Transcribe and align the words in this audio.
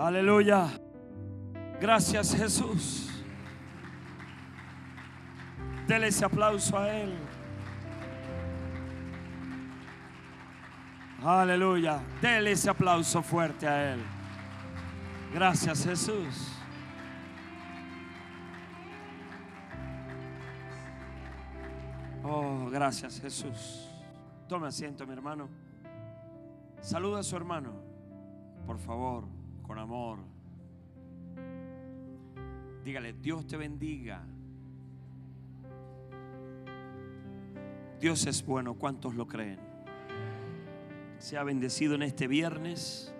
Aleluya. 0.00 0.66
Gracias 1.78 2.34
Jesús. 2.34 3.10
Dele 5.86 6.06
ese 6.06 6.24
aplauso 6.24 6.78
a 6.78 6.88
Él. 6.90 7.14
Aleluya. 11.22 12.00
Dele 12.22 12.52
ese 12.52 12.70
aplauso 12.70 13.22
fuerte 13.22 13.68
a 13.68 13.92
Él. 13.92 14.00
Gracias 15.34 15.84
Jesús. 15.84 16.50
Oh, 22.24 22.70
gracias 22.70 23.20
Jesús. 23.20 23.86
Tome 24.48 24.68
asiento, 24.68 25.06
mi 25.06 25.12
hermano. 25.12 25.50
Saluda 26.80 27.18
a 27.18 27.22
su 27.22 27.36
hermano, 27.36 27.74
por 28.66 28.78
favor, 28.78 29.39
con 29.70 29.78
amor. 29.78 30.18
Dígale, 32.84 33.12
Dios 33.12 33.46
te 33.46 33.56
bendiga. 33.56 34.26
Dios 38.00 38.26
es 38.26 38.44
bueno, 38.44 38.74
¿cuántos 38.74 39.14
lo 39.14 39.28
creen? 39.28 39.60
Sea 41.18 41.44
bendecido 41.44 41.94
en 41.94 42.02
este 42.02 42.26
viernes. 42.26 43.14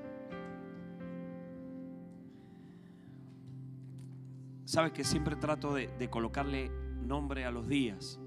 Sabes 4.64 4.90
que 4.90 5.04
siempre 5.04 5.36
trato 5.36 5.72
de, 5.72 6.10
colocarle 6.10 6.68
nombre 7.00 7.44
a 7.44 7.52
los 7.52 7.68
días. 7.68 8.18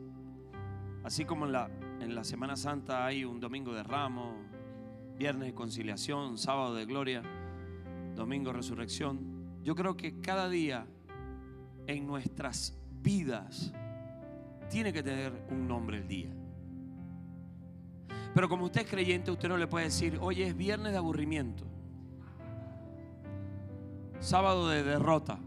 Así 1.04 1.26
como 1.26 1.46
en 1.46 1.52
la, 1.52 1.70
en 2.00 2.16
la 2.16 2.24
Semana 2.24 2.56
Santa 2.56 3.06
hay 3.06 3.26
un 3.26 3.42
domingo 3.42 3.74
de 3.74 3.84
ramo, 3.84 4.38
viernes 5.18 5.50
de 5.50 5.54
conciliación, 5.54 6.38
sábado 6.38 6.74
de 6.74 6.86
gloria, 6.86 7.22
domingo 8.16 8.54
resurrección. 8.54 9.62
Yo 9.64 9.76
creo 9.76 9.96
que 9.96 10.20
cada 10.20 10.50
día 10.50 10.86
en 11.88 12.06
nuestras 12.06 12.78
vidas 13.02 13.74
tiene 14.70 14.92
que 14.94 15.04
tener 15.04 15.46
un 15.50 15.68
nombre 15.68 15.98
el 15.98 16.08
día. 16.08 16.30
Pero 18.34 18.50
como 18.50 18.66
usted 18.66 18.82
es 18.82 18.90
creyente, 18.90 19.32
usted 19.32 19.48
no 19.48 19.58
le 19.58 19.68
puede 19.68 19.86
decir, 19.86 20.18
hoy 20.20 20.42
es 20.42 20.58
viernes 20.58 20.92
de 20.92 20.98
aburrimiento, 20.98 21.66
sábado 24.20 24.70
de 24.70 24.84
derrota, 24.84 25.38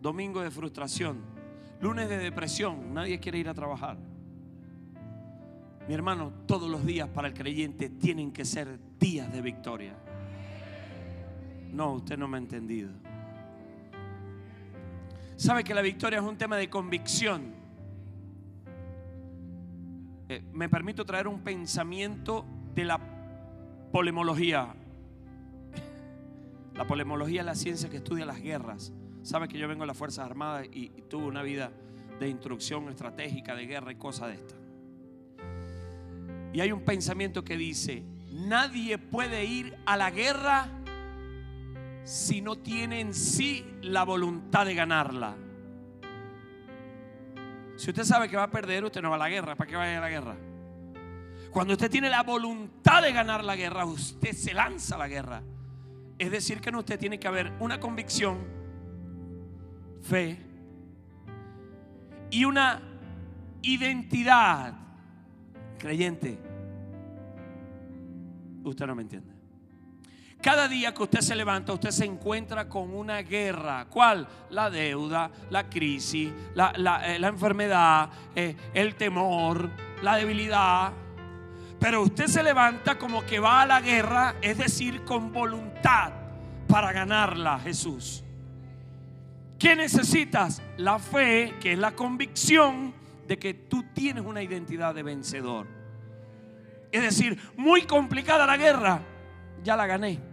domingo 0.00 0.40
de 0.40 0.50
frustración, 0.50 1.20
lunes 1.80 2.08
de 2.08 2.18
depresión, 2.18 2.92
nadie 2.92 3.20
quiere 3.20 3.38
ir 3.38 3.48
a 3.48 3.54
trabajar. 3.54 3.98
Mi 5.86 5.94
hermano, 5.94 6.32
todos 6.46 6.70
los 6.70 6.84
días 6.84 7.08
para 7.08 7.28
el 7.28 7.34
creyente 7.34 7.88
tienen 7.88 8.32
que 8.32 8.44
ser 8.44 8.78
días 8.98 9.32
de 9.32 9.40
victoria. 9.40 9.96
No, 11.72 11.94
usted 11.94 12.18
no 12.18 12.28
me 12.28 12.36
ha 12.36 12.40
entendido. 12.40 12.90
Sabe 15.36 15.64
que 15.64 15.74
la 15.74 15.82
victoria 15.82 16.18
es 16.18 16.24
un 16.24 16.36
tema 16.36 16.56
de 16.56 16.68
convicción. 16.68 17.54
Eh, 20.28 20.42
me 20.52 20.68
permito 20.68 21.04
traer 21.04 21.26
un 21.26 21.40
pensamiento 21.40 22.44
de 22.74 22.84
la 22.84 23.00
polemología. 23.90 24.74
La 26.74 26.86
polemología 26.86 27.40
es 27.40 27.46
la 27.46 27.54
ciencia 27.54 27.88
que 27.88 27.96
estudia 27.96 28.26
las 28.26 28.40
guerras. 28.40 28.92
Sabe 29.22 29.48
que 29.48 29.58
yo 29.58 29.66
vengo 29.66 29.82
de 29.82 29.88
las 29.88 29.96
Fuerzas 29.96 30.26
Armadas 30.26 30.66
y, 30.72 30.92
y 30.96 31.02
tuve 31.08 31.26
una 31.26 31.42
vida 31.42 31.72
de 32.20 32.28
instrucción 32.28 32.88
estratégica 32.88 33.54
de 33.54 33.66
guerra 33.66 33.92
y 33.92 33.96
cosas 33.96 34.28
de 34.28 34.34
estas. 34.34 34.58
Y 36.52 36.60
hay 36.60 36.70
un 36.70 36.84
pensamiento 36.84 37.44
que 37.44 37.56
dice, 37.56 38.04
nadie 38.30 38.98
puede 38.98 39.46
ir 39.46 39.76
a 39.86 39.96
la 39.96 40.10
guerra 40.10 40.81
si 42.04 42.40
no 42.40 42.56
tiene 42.56 43.00
en 43.00 43.14
sí 43.14 43.64
la 43.82 44.04
voluntad 44.04 44.66
de 44.66 44.74
ganarla. 44.74 45.36
Si 47.76 47.90
usted 47.90 48.04
sabe 48.04 48.28
que 48.28 48.36
va 48.36 48.44
a 48.44 48.50
perder, 48.50 48.84
usted 48.84 49.02
no 49.02 49.10
va 49.10 49.16
a 49.16 49.18
la 49.18 49.28
guerra. 49.28 49.56
¿Para 49.56 49.68
qué 49.68 49.76
va 49.76 49.84
a 49.84 49.92
ir 49.92 50.00
la 50.00 50.10
guerra? 50.10 50.36
Cuando 51.50 51.74
usted 51.74 51.90
tiene 51.90 52.08
la 52.08 52.22
voluntad 52.22 53.02
de 53.02 53.12
ganar 53.12 53.44
la 53.44 53.56
guerra, 53.56 53.84
usted 53.84 54.32
se 54.32 54.54
lanza 54.54 54.94
a 54.94 54.98
la 54.98 55.08
guerra. 55.08 55.42
Es 56.18 56.30
decir, 56.30 56.60
que 56.60 56.70
en 56.70 56.76
usted 56.76 56.98
tiene 56.98 57.18
que 57.18 57.28
haber 57.28 57.52
una 57.60 57.80
convicción, 57.80 58.38
fe 60.02 60.38
y 62.30 62.44
una 62.44 62.80
identidad 63.62 64.74
creyente. 65.78 66.38
Usted 68.64 68.86
no 68.86 68.94
me 68.94 69.02
entiende. 69.02 69.31
Cada 70.42 70.66
día 70.66 70.92
que 70.92 71.04
usted 71.04 71.20
se 71.20 71.36
levanta, 71.36 71.72
usted 71.72 71.90
se 71.90 72.04
encuentra 72.04 72.68
con 72.68 72.92
una 72.92 73.22
guerra. 73.22 73.86
¿Cuál? 73.88 74.26
La 74.50 74.70
deuda, 74.70 75.30
la 75.50 75.70
crisis, 75.70 76.32
la, 76.56 76.72
la, 76.76 77.14
eh, 77.14 77.24
enfermedad, 77.24 78.10
eh, 78.34 78.56
el 78.74 78.96
temor, 78.96 79.70
la 80.02 80.16
debilidad. 80.16 80.92
Pero 81.78 82.02
usted 82.02 82.26
se 82.26 82.42
levanta 82.42 82.98
como 82.98 83.24
que 83.24 83.38
va 83.38 83.62
a 83.62 83.66
la 83.66 83.80
guerra, 83.80 84.34
es 84.42 84.58
decir, 84.58 85.04
con 85.04 85.32
voluntad 85.32 86.10
para 86.66 86.90
ganarla, 86.90 87.60
Jesús. 87.60 88.24
¿Qué 89.60 89.76
necesitas? 89.76 90.60
La 90.76 90.98
fe, 90.98 91.54
que 91.60 91.74
es 91.74 91.78
la 91.78 91.92
convicción 91.92 92.92
de 93.28 93.38
que 93.38 93.54
tú 93.54 93.84
tienes 93.94 94.24
una 94.24 94.42
identidad 94.42 94.92
de 94.92 95.04
vencedor. 95.04 95.68
Es 96.90 97.00
decir, 97.00 97.40
muy 97.56 97.82
complicada 97.82 98.44
la 98.44 98.56
guerra, 98.56 99.02
ya 99.62 99.76
la 99.76 99.86
gané 99.86 100.31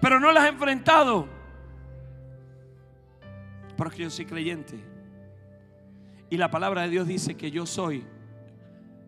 pero 0.00 0.20
no 0.20 0.32
las 0.32 0.44
he 0.44 0.48
enfrentado. 0.48 1.28
Porque 3.76 4.02
yo 4.02 4.10
soy 4.10 4.24
creyente. 4.24 4.78
Y 6.30 6.36
la 6.36 6.50
palabra 6.50 6.82
de 6.82 6.88
Dios 6.88 7.06
dice 7.06 7.36
que 7.36 7.50
yo 7.50 7.66
soy. 7.66 8.04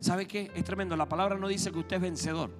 ¿Sabe 0.00 0.26
qué? 0.26 0.50
Es 0.54 0.64
tremendo. 0.64 0.96
La 0.96 1.08
palabra 1.08 1.36
no 1.36 1.48
dice 1.48 1.72
que 1.72 1.78
usted 1.78 1.96
es 1.96 2.02
vencedor. 2.02 2.50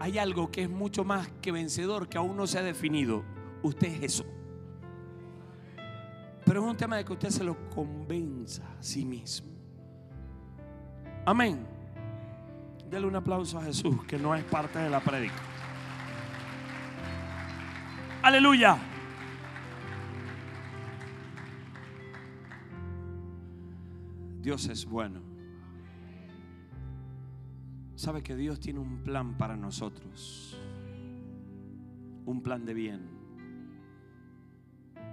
Hay 0.00 0.18
algo 0.18 0.50
que 0.50 0.62
es 0.62 0.70
mucho 0.70 1.04
más 1.04 1.28
que 1.42 1.52
vencedor, 1.52 2.08
que 2.08 2.18
aún 2.18 2.36
no 2.36 2.46
se 2.46 2.58
ha 2.58 2.62
definido. 2.62 3.24
Usted 3.62 3.88
es 3.88 4.02
eso. 4.02 4.24
Pero 6.44 6.62
es 6.62 6.70
un 6.70 6.76
tema 6.76 6.96
de 6.96 7.04
que 7.04 7.12
usted 7.12 7.30
se 7.30 7.44
lo 7.44 7.68
convenza 7.70 8.62
a 8.78 8.82
sí 8.82 9.04
mismo. 9.04 9.48
Amén. 11.26 11.77
Dele 12.90 13.06
un 13.06 13.16
aplauso 13.16 13.58
a 13.58 13.62
Jesús, 13.64 14.02
que 14.04 14.18
no 14.18 14.34
es 14.34 14.42
parte 14.44 14.78
de 14.78 14.88
la 14.88 15.00
prédica. 15.00 15.34
Aleluya. 18.22 18.78
Dios 24.40 24.66
es 24.68 24.86
bueno. 24.86 25.20
Sabe 27.94 28.22
que 28.22 28.34
Dios 28.34 28.58
tiene 28.58 28.78
un 28.80 29.02
plan 29.02 29.36
para 29.36 29.54
nosotros. 29.54 30.58
Un 32.24 32.42
plan 32.42 32.64
de 32.64 32.72
bien. 32.72 33.06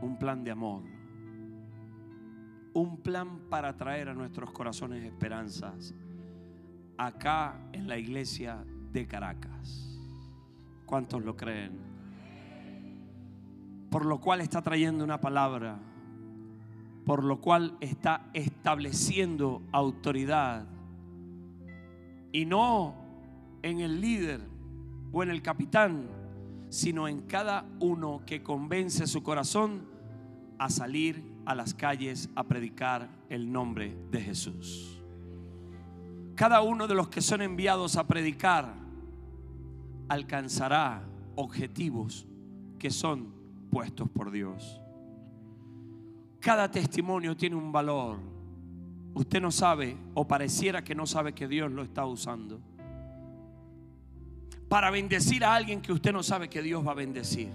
Un 0.02 0.18
plan 0.18 0.46
de 0.46 0.52
amor. 0.52 0.84
Un 2.74 3.02
plan 3.02 3.50
para 3.50 3.75
traer 3.75 4.07
a 4.07 4.13
nuestros 4.13 4.52
corazones 4.52 5.03
esperanzas 5.03 5.94
acá 6.97 7.59
en 7.73 7.88
la 7.88 7.97
iglesia 7.97 8.63
de 8.91 9.07
Caracas. 9.07 10.00
¿Cuántos 10.85 11.23
lo 11.23 11.35
creen? 11.35 11.79
Por 13.89 14.06
lo 14.06 14.19
cual 14.19 14.41
está 14.41 14.61
trayendo 14.61 15.03
una 15.03 15.19
palabra, 15.19 15.79
por 17.06 17.23
lo 17.23 17.39
cual 17.39 17.78
está 17.79 18.29
estableciendo 18.33 19.61
autoridad. 19.72 20.66
Y 22.31 22.45
no 22.45 22.95
en 23.62 23.79
el 23.79 24.01
líder 24.01 24.41
o 25.12 25.23
en 25.23 25.29
el 25.29 25.41
capitán, 25.41 26.09
sino 26.69 27.07
en 27.07 27.21
cada 27.21 27.65
uno 27.80 28.21
que 28.25 28.44
convence 28.44 29.07
su 29.07 29.24
corazón 29.24 29.88
a 30.57 30.69
salir 30.69 31.24
a 31.45 31.56
las 31.56 31.74
calles 31.74 32.30
a 32.36 32.44
predicar 32.44 33.09
el 33.30 33.51
nombre 33.51 33.95
de 34.12 34.21
Jesús 34.21 35.05
cada 36.36 36.62
uno 36.62 36.88
de 36.88 36.96
los 36.96 37.08
que 37.08 37.22
son 37.22 37.42
enviados 37.42 37.96
a 37.96 38.06
predicar 38.06 38.74
alcanzará 40.10 41.04
objetivos 41.36 42.28
que 42.78 42.92
son 42.92 43.34
puestos 43.72 44.10
por 44.10 44.32
Dios. 44.32 44.82
Cada 46.40 46.70
testimonio 46.70 47.36
tiene 47.36 47.56
un 47.56 47.72
valor. 47.72 48.20
Usted 49.14 49.42
no 49.42 49.50
sabe 49.50 49.98
o 50.14 50.28
pareciera 50.28 50.84
que 50.84 50.94
no 50.94 51.08
sabe 51.08 51.34
que 51.34 51.48
Dios 51.48 51.72
lo 51.72 51.84
está 51.84 52.06
usando. 52.06 52.60
Para 54.68 54.92
bendecir 54.92 55.46
a 55.46 55.56
alguien 55.56 55.82
que 55.82 55.94
usted 55.94 56.12
no 56.12 56.22
sabe 56.22 56.50
que 56.50 56.62
Dios 56.62 56.86
va 56.86 56.92
a 56.92 56.96
bendecir. 56.96 57.50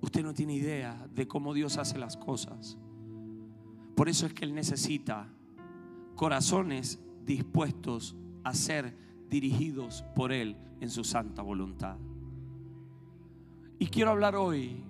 Usted 0.00 0.22
no 0.22 0.34
tiene 0.34 0.54
idea 0.54 1.06
de 1.14 1.28
cómo 1.28 1.54
Dios 1.54 1.78
hace 1.78 1.96
las 1.96 2.16
cosas. 2.16 2.76
Por 3.94 4.08
eso 4.08 4.26
es 4.26 4.34
que 4.34 4.44
Él 4.44 4.54
necesita 4.54 5.28
corazones 6.14 6.98
dispuestos 7.24 8.16
a 8.42 8.54
ser 8.54 8.94
dirigidos 9.28 10.04
por 10.14 10.32
Él 10.32 10.56
en 10.80 10.90
su 10.90 11.04
santa 11.04 11.42
voluntad. 11.42 11.96
Y 13.78 13.86
quiero 13.86 14.10
hablar 14.10 14.36
hoy 14.36 14.82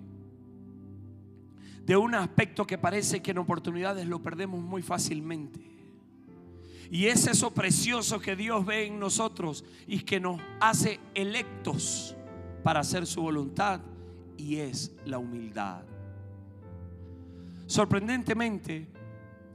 de 1.85 1.97
un 1.97 2.15
aspecto 2.15 2.65
que 2.65 2.77
parece 2.77 3.21
que 3.21 3.31
en 3.31 3.37
oportunidades 3.37 4.07
lo 4.07 4.21
perdemos 4.21 4.61
muy 4.61 4.81
fácilmente. 4.81 5.59
Y 6.91 7.07
es 7.07 7.27
eso 7.27 7.51
precioso 7.51 8.19
que 8.19 8.35
Dios 8.35 8.65
ve 8.65 8.85
en 8.85 8.99
nosotros 8.99 9.65
y 9.87 9.99
que 9.99 10.19
nos 10.19 10.39
hace 10.59 10.99
electos 11.13 12.15
para 12.63 12.81
hacer 12.81 13.05
su 13.05 13.21
voluntad 13.21 13.81
y 14.37 14.57
es 14.57 14.95
la 15.05 15.17
humildad. 15.17 15.83
Sorprendentemente, 17.65 18.87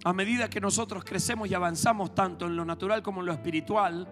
a 0.04 0.12
medida 0.12 0.48
que 0.48 0.60
nosotros 0.60 1.04
crecemos 1.04 1.50
y 1.50 1.54
avanzamos 1.54 2.14
tanto 2.14 2.46
en 2.46 2.56
lo 2.56 2.64
natural 2.64 3.02
como 3.02 3.20
en 3.20 3.26
lo 3.26 3.32
espiritual, 3.32 4.08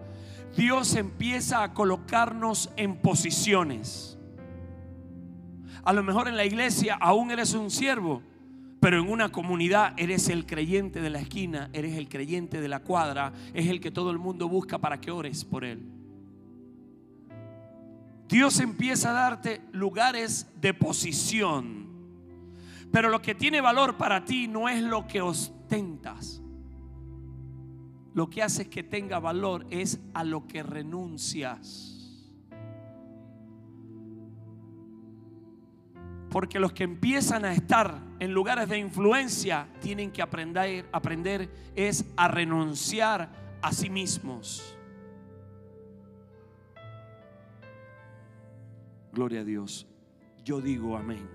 Dios 0.55 0.95
empieza 0.95 1.63
a 1.63 1.73
colocarnos 1.73 2.69
en 2.75 2.97
posiciones. 2.97 4.17
A 5.83 5.93
lo 5.93 6.03
mejor 6.03 6.27
en 6.27 6.37
la 6.37 6.45
iglesia 6.45 6.97
aún 6.99 7.31
eres 7.31 7.53
un 7.53 7.71
siervo, 7.71 8.21
pero 8.79 8.99
en 8.99 9.09
una 9.09 9.29
comunidad 9.29 9.93
eres 9.97 10.29
el 10.29 10.45
creyente 10.45 11.01
de 11.01 11.09
la 11.09 11.19
esquina, 11.19 11.69
eres 11.73 11.97
el 11.97 12.07
creyente 12.07 12.61
de 12.61 12.67
la 12.67 12.79
cuadra, 12.79 13.33
es 13.53 13.67
el 13.67 13.81
que 13.81 13.91
todo 13.91 14.11
el 14.11 14.19
mundo 14.19 14.47
busca 14.47 14.77
para 14.77 15.01
que 15.01 15.11
ores 15.11 15.43
por 15.43 15.65
él. 15.65 15.83
Dios 18.27 18.59
empieza 18.59 19.09
a 19.09 19.13
darte 19.13 19.61
lugares 19.71 20.47
de 20.61 20.75
posición. 20.75 21.87
Pero 22.91 23.09
lo 23.09 23.21
que 23.21 23.35
tiene 23.35 23.59
valor 23.59 23.97
para 23.97 24.23
ti 24.23 24.47
no 24.47 24.69
es 24.69 24.81
lo 24.81 25.07
que 25.07 25.21
Lo 28.13 28.29
que 28.29 28.43
hace 28.43 28.69
que 28.69 28.83
tenga 28.83 29.19
valor 29.19 29.65
es 29.69 29.99
a 30.13 30.23
lo 30.23 30.47
que 30.47 30.63
renuncias. 30.63 31.95
Porque 36.29 36.59
los 36.59 36.73
que 36.73 36.83
empiezan 36.83 37.45
a 37.45 37.53
estar 37.53 37.99
en 38.19 38.33
lugares 38.33 38.69
de 38.69 38.77
influencia 38.77 39.67
tienen 39.79 40.11
que 40.11 40.21
aprender, 40.21 40.87
aprender 40.91 41.49
es 41.75 42.05
a 42.17 42.27
renunciar 42.27 43.31
a 43.61 43.71
sí 43.71 43.89
mismos. 43.89 44.75
Gloria 49.11 49.41
a 49.41 49.43
Dios. 49.43 49.87
Yo 50.43 50.61
digo 50.61 50.97
amén. 50.97 51.27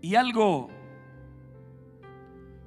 Y 0.00 0.16
algo 0.16 0.68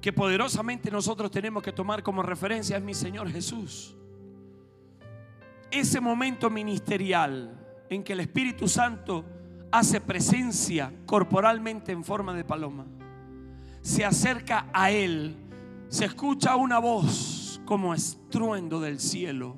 que 0.06 0.12
poderosamente 0.12 0.88
nosotros 0.88 1.32
tenemos 1.32 1.64
que 1.64 1.72
tomar 1.72 2.00
como 2.00 2.22
referencia 2.22 2.76
es 2.76 2.82
mi 2.84 2.94
Señor 2.94 3.28
Jesús. 3.28 3.96
Ese 5.68 6.00
momento 6.00 6.48
ministerial 6.48 7.60
en 7.90 8.04
que 8.04 8.12
el 8.12 8.20
Espíritu 8.20 8.68
Santo 8.68 9.24
hace 9.72 10.00
presencia 10.00 10.92
corporalmente 11.06 11.90
en 11.90 12.04
forma 12.04 12.34
de 12.34 12.44
paloma, 12.44 12.86
se 13.80 14.04
acerca 14.04 14.68
a 14.72 14.92
Él, 14.92 15.34
se 15.88 16.04
escucha 16.04 16.54
una 16.54 16.78
voz 16.78 17.60
como 17.64 17.92
estruendo 17.92 18.78
del 18.78 19.00
cielo 19.00 19.56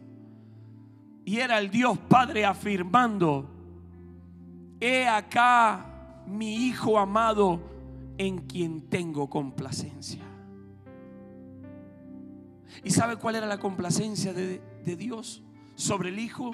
y 1.26 1.40
era 1.40 1.58
el 1.58 1.68
Dios 1.68 1.98
Padre 1.98 2.46
afirmando, 2.46 3.50
he 4.80 5.06
acá 5.06 6.22
mi 6.26 6.68
Hijo 6.68 6.98
amado 6.98 7.60
en 8.16 8.38
quien 8.38 8.88
tengo 8.88 9.28
complacencia. 9.28 10.27
¿Y 12.84 12.90
sabe 12.90 13.16
cuál 13.16 13.36
era 13.36 13.46
la 13.46 13.58
complacencia 13.58 14.32
de, 14.32 14.60
Dios 14.96 15.42
sobre 15.74 16.10
el 16.10 16.18
Hijo? 16.18 16.52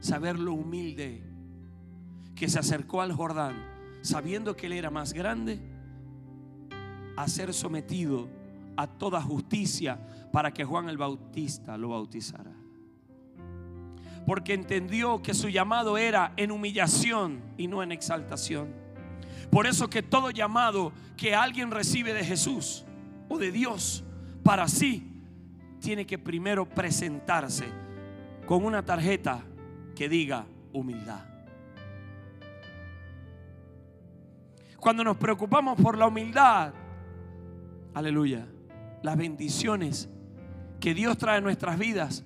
Saber 0.00 0.38
lo 0.38 0.54
humilde 0.54 1.22
que 2.34 2.48
se 2.48 2.58
acercó 2.58 3.02
al 3.02 3.12
Jordán, 3.12 3.56
sabiendo 4.02 4.56
que 4.56 4.66
él 4.66 4.72
era 4.72 4.90
más 4.90 5.12
grande, 5.12 5.60
a 7.16 7.28
ser 7.28 7.52
sometido 7.52 8.28
a 8.76 8.86
toda 8.86 9.20
justicia 9.20 9.98
para 10.32 10.52
que 10.52 10.64
Juan 10.64 10.88
el 10.88 10.96
Bautista 10.96 11.76
lo 11.76 11.90
bautizara 11.90 12.60
porque 14.26 14.54
entendió 14.54 15.22
que 15.22 15.34
su 15.34 15.48
llamado 15.48 15.98
era 15.98 16.32
en 16.36 16.50
humillación 16.50 17.42
y 17.56 17.66
no 17.66 17.82
en 17.82 17.92
exaltación. 17.92 18.68
Por 19.50 19.66
eso 19.66 19.90
que 19.90 20.02
todo 20.02 20.30
llamado 20.30 20.92
que 21.16 21.34
alguien 21.34 21.70
recibe 21.70 22.14
de 22.14 22.24
Jesús 22.24 22.84
o 23.28 23.38
de 23.38 23.50
Dios 23.50 24.04
para 24.44 24.68
sí, 24.68 25.09
tiene 25.80 26.06
que 26.06 26.18
primero 26.18 26.66
presentarse 26.66 27.66
con 28.46 28.64
una 28.64 28.84
tarjeta 28.84 29.42
que 29.96 30.08
diga 30.08 30.46
humildad. 30.72 31.24
Cuando 34.78 35.04
nos 35.04 35.16
preocupamos 35.16 35.80
por 35.80 35.98
la 35.98 36.06
humildad, 36.06 36.72
aleluya, 37.92 38.46
las 39.02 39.16
bendiciones 39.16 40.08
que 40.80 40.94
Dios 40.94 41.18
trae 41.18 41.38
en 41.38 41.44
nuestras 41.44 41.78
vidas 41.78 42.24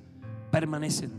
permanecen. 0.50 1.12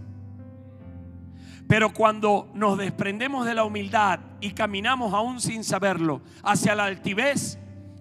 Pero 1.67 1.93
cuando 1.93 2.49
nos 2.53 2.77
desprendemos 2.77 3.45
de 3.45 3.55
la 3.55 3.63
humildad 3.63 4.19
y 4.39 4.51
caminamos 4.51 5.13
aún 5.13 5.41
sin 5.41 5.63
saberlo 5.63 6.21
hacia 6.43 6.75
la 6.75 6.85
altivez, 6.85 7.57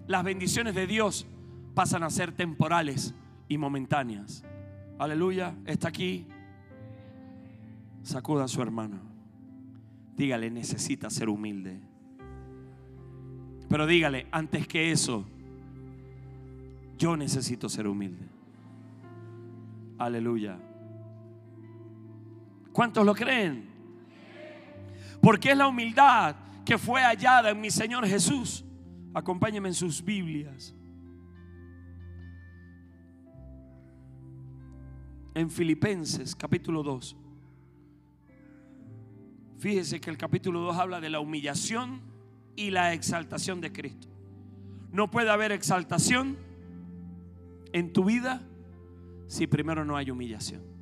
las 0.07 0.23
bendiciones 0.23 0.75
de 0.75 0.87
Dios 0.87 1.25
pasan 1.73 2.03
a 2.03 2.09
ser 2.09 2.31
temporales 2.31 3.13
y 3.47 3.57
momentáneas. 3.57 4.43
Aleluya, 4.97 5.55
está 5.65 5.89
aquí. 5.89 6.25
Sacuda 8.03 8.45
a 8.45 8.47
su 8.47 8.61
hermano. 8.61 8.99
Dígale, 10.15 10.49
necesita 10.49 11.09
ser 11.09 11.29
humilde. 11.29 11.79
Pero 13.67 13.87
dígale, 13.87 14.27
antes 14.31 14.67
que 14.67 14.91
eso, 14.91 15.25
yo 16.97 17.17
necesito 17.17 17.67
ser 17.67 17.87
humilde. 17.87 18.25
Aleluya. 19.97 20.57
¿Cuántos 22.71 23.05
lo 23.05 23.15
creen? 23.15 23.65
Porque 25.21 25.51
es 25.51 25.57
la 25.57 25.67
humildad 25.67 26.35
que 26.63 26.77
fue 26.77 27.01
hallada 27.01 27.49
en 27.49 27.59
mi 27.59 27.71
Señor 27.71 28.05
Jesús. 28.05 28.63
Acompáñenme 29.13 29.69
en 29.69 29.73
sus 29.73 30.03
Biblias. 30.03 30.75
En 35.35 35.51
Filipenses 35.51 36.35
capítulo 36.35 36.81
2. 36.81 37.15
Fíjese 39.59 40.01
que 40.01 40.09
el 40.09 40.17
capítulo 40.17 40.61
2 40.61 40.77
habla 40.77 40.99
de 40.99 41.09
la 41.09 41.19
humillación 41.19 42.01
y 42.55 42.71
la 42.71 42.93
exaltación 42.93 43.61
de 43.61 43.71
Cristo. 43.71 44.07
No 44.91 45.11
puede 45.11 45.29
haber 45.29 45.51
exaltación 45.51 46.37
en 47.73 47.93
tu 47.93 48.05
vida 48.05 48.41
si 49.27 49.45
primero 49.45 49.85
no 49.85 49.95
hay 49.95 50.09
humillación 50.09 50.75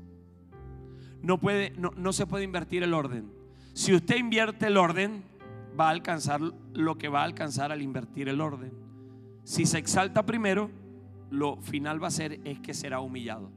no, 1.23 1.39
puede, 1.39 1.73
no, 1.77 2.13
se 2.13 2.27
puede 2.27 2.43
invertir 2.43 2.83
el 2.83 2.93
orden. 2.93 3.31
Si 3.73 3.95
usted 3.95 4.17
invierte 4.17 4.67
el 4.67 4.77
orden, 4.77 5.23
va 5.79 5.87
a 5.87 5.91
alcanzar 5.91 6.41
lo 6.73 6.97
que 6.97 7.07
va 7.07 7.21
a 7.21 7.23
alcanzar 7.23 7.71
al 7.71 7.81
invertir 7.81 8.27
el 8.27 8.41
orden. 8.41 8.73
Si 9.45 9.65
se 9.65 9.77
exalta 9.77 10.25
primero, 10.25 10.69
lo 11.31 11.59
final 11.61 12.03
va 12.03 12.09
a 12.09 12.11
ser 12.11 12.41
es 12.43 12.59
que 12.59 12.73
será 12.73 12.99
humillado. 12.99 13.49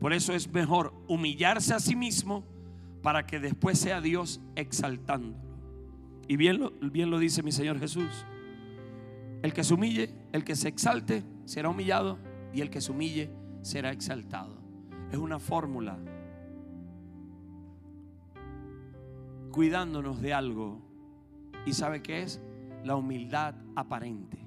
Por 0.00 0.12
eso 0.12 0.32
es 0.32 0.52
mejor 0.52 0.94
humillarse 1.08 1.74
a 1.74 1.80
sí 1.80 1.96
mismo 1.96 2.44
para 3.02 3.26
que 3.26 3.40
después 3.40 3.78
sea 3.78 4.00
Dios 4.00 4.40
exaltando. 4.54 5.36
Y 6.28 6.36
bien 6.36 6.58
lo, 6.58 6.72
bien 6.72 7.10
lo 7.10 7.18
dice 7.18 7.42
mi 7.42 7.52
Señor 7.52 7.78
Jesús. 7.78 8.26
El 9.42 9.52
que 9.52 9.64
se 9.64 9.74
humille, 9.74 10.10
el 10.32 10.44
que 10.44 10.56
se 10.56 10.68
exalte, 10.68 11.22
será 11.44 11.68
humillado 11.68 12.18
y 12.52 12.60
el 12.60 12.70
que 12.70 12.80
se 12.80 12.90
humille 12.90 13.30
será 13.62 13.92
exaltado. 13.92 14.56
Es 15.12 15.18
una 15.18 15.38
fórmula 15.38 15.98
cuidándonos 19.56 20.20
de 20.20 20.34
algo. 20.34 20.82
¿Y 21.64 21.72
sabe 21.72 22.02
qué 22.02 22.22
es? 22.22 22.42
La 22.84 22.94
humildad 22.94 23.54
aparente. 23.74 24.38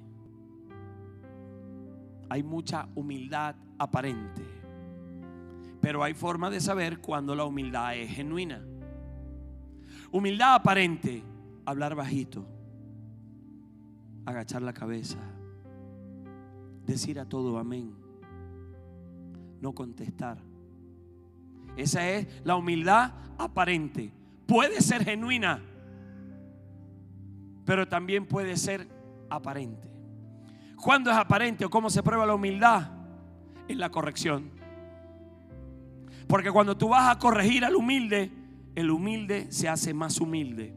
Hay 2.28 2.44
mucha 2.44 2.88
humildad 2.94 3.56
aparente. 3.76 4.59
Pero 5.80 6.02
hay 6.02 6.14
forma 6.14 6.50
de 6.50 6.60
saber 6.60 7.00
cuando 7.00 7.34
la 7.34 7.44
humildad 7.44 7.96
es 7.96 8.10
genuina. 8.10 8.62
Humildad 10.12 10.54
aparente, 10.54 11.22
hablar 11.64 11.94
bajito, 11.94 12.44
agachar 14.26 14.62
la 14.62 14.72
cabeza, 14.72 15.18
decir 16.84 17.18
a 17.20 17.24
todo 17.24 17.58
amén, 17.58 17.94
no 19.60 19.72
contestar. 19.72 20.38
Esa 21.76 22.08
es 22.10 22.26
la 22.44 22.56
humildad 22.56 23.12
aparente 23.38 24.12
puede 24.50 24.80
ser 24.80 25.04
genuina, 25.04 25.62
pero 27.64 27.86
también 27.86 28.26
puede 28.26 28.56
ser 28.56 28.88
aparente. 29.30 29.88
¿Cuándo 30.74 31.08
es 31.08 31.16
aparente 31.16 31.64
o 31.64 31.70
cómo 31.70 31.88
se 31.88 32.02
prueba 32.02 32.26
la 32.26 32.34
humildad? 32.34 32.90
En 33.68 33.78
la 33.78 33.90
corrección. 33.90 34.50
Porque 36.30 36.52
cuando 36.52 36.76
tú 36.76 36.90
vas 36.90 37.10
a 37.10 37.18
corregir 37.18 37.64
al 37.64 37.74
humilde, 37.74 38.30
el 38.76 38.88
humilde 38.88 39.50
se 39.50 39.68
hace 39.68 39.92
más 39.92 40.20
humilde. 40.20 40.72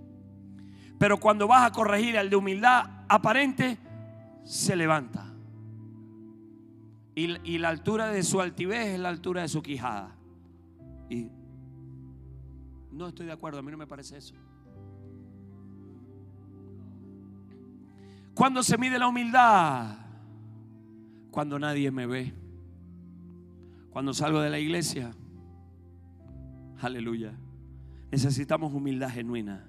Pero 0.98 1.20
cuando 1.20 1.48
vas 1.48 1.68
a 1.68 1.72
corregir 1.72 2.18
al 2.18 2.32
de 2.32 2.36
humildad 2.36 3.06
aparente, 3.08 3.78
se 4.44 4.76
levanta. 4.76 5.32
Y, 7.14 7.60
la 7.60 7.70
altura 7.70 8.08
de 8.08 8.24
su 8.24 8.42
altivez 8.42 8.96
es 8.96 9.00
la 9.00 9.10
altura 9.10 9.44
de 9.44 9.48
su 9.48 9.62
quijada. 9.62 10.16
Y 11.08 11.30
no 12.92 13.10
estoy 13.10 13.28
de 13.28 13.34
acuerdo, 13.34 13.60
a 13.60 13.62
mí 13.62 13.70
no 13.70 13.78
me 13.78 13.86
parece 13.86 14.18
eso. 14.18 14.34
Cuando 18.34 18.64
se 18.64 18.76
mide 18.80 18.98
la 18.98 19.08
humildad, 19.08 19.98
cuando 21.30 21.60
nadie 21.60 21.92
me 21.92 22.08
ve, 22.08 22.34
cuando 23.92 24.16
salgo 24.16 24.42
de 24.42 24.50
la 24.50 24.58
iglesia, 24.58 25.16
aleluya, 26.84 27.34
necesitamos 28.12 28.74
humildad 28.74 29.10
genuina. 29.10 29.66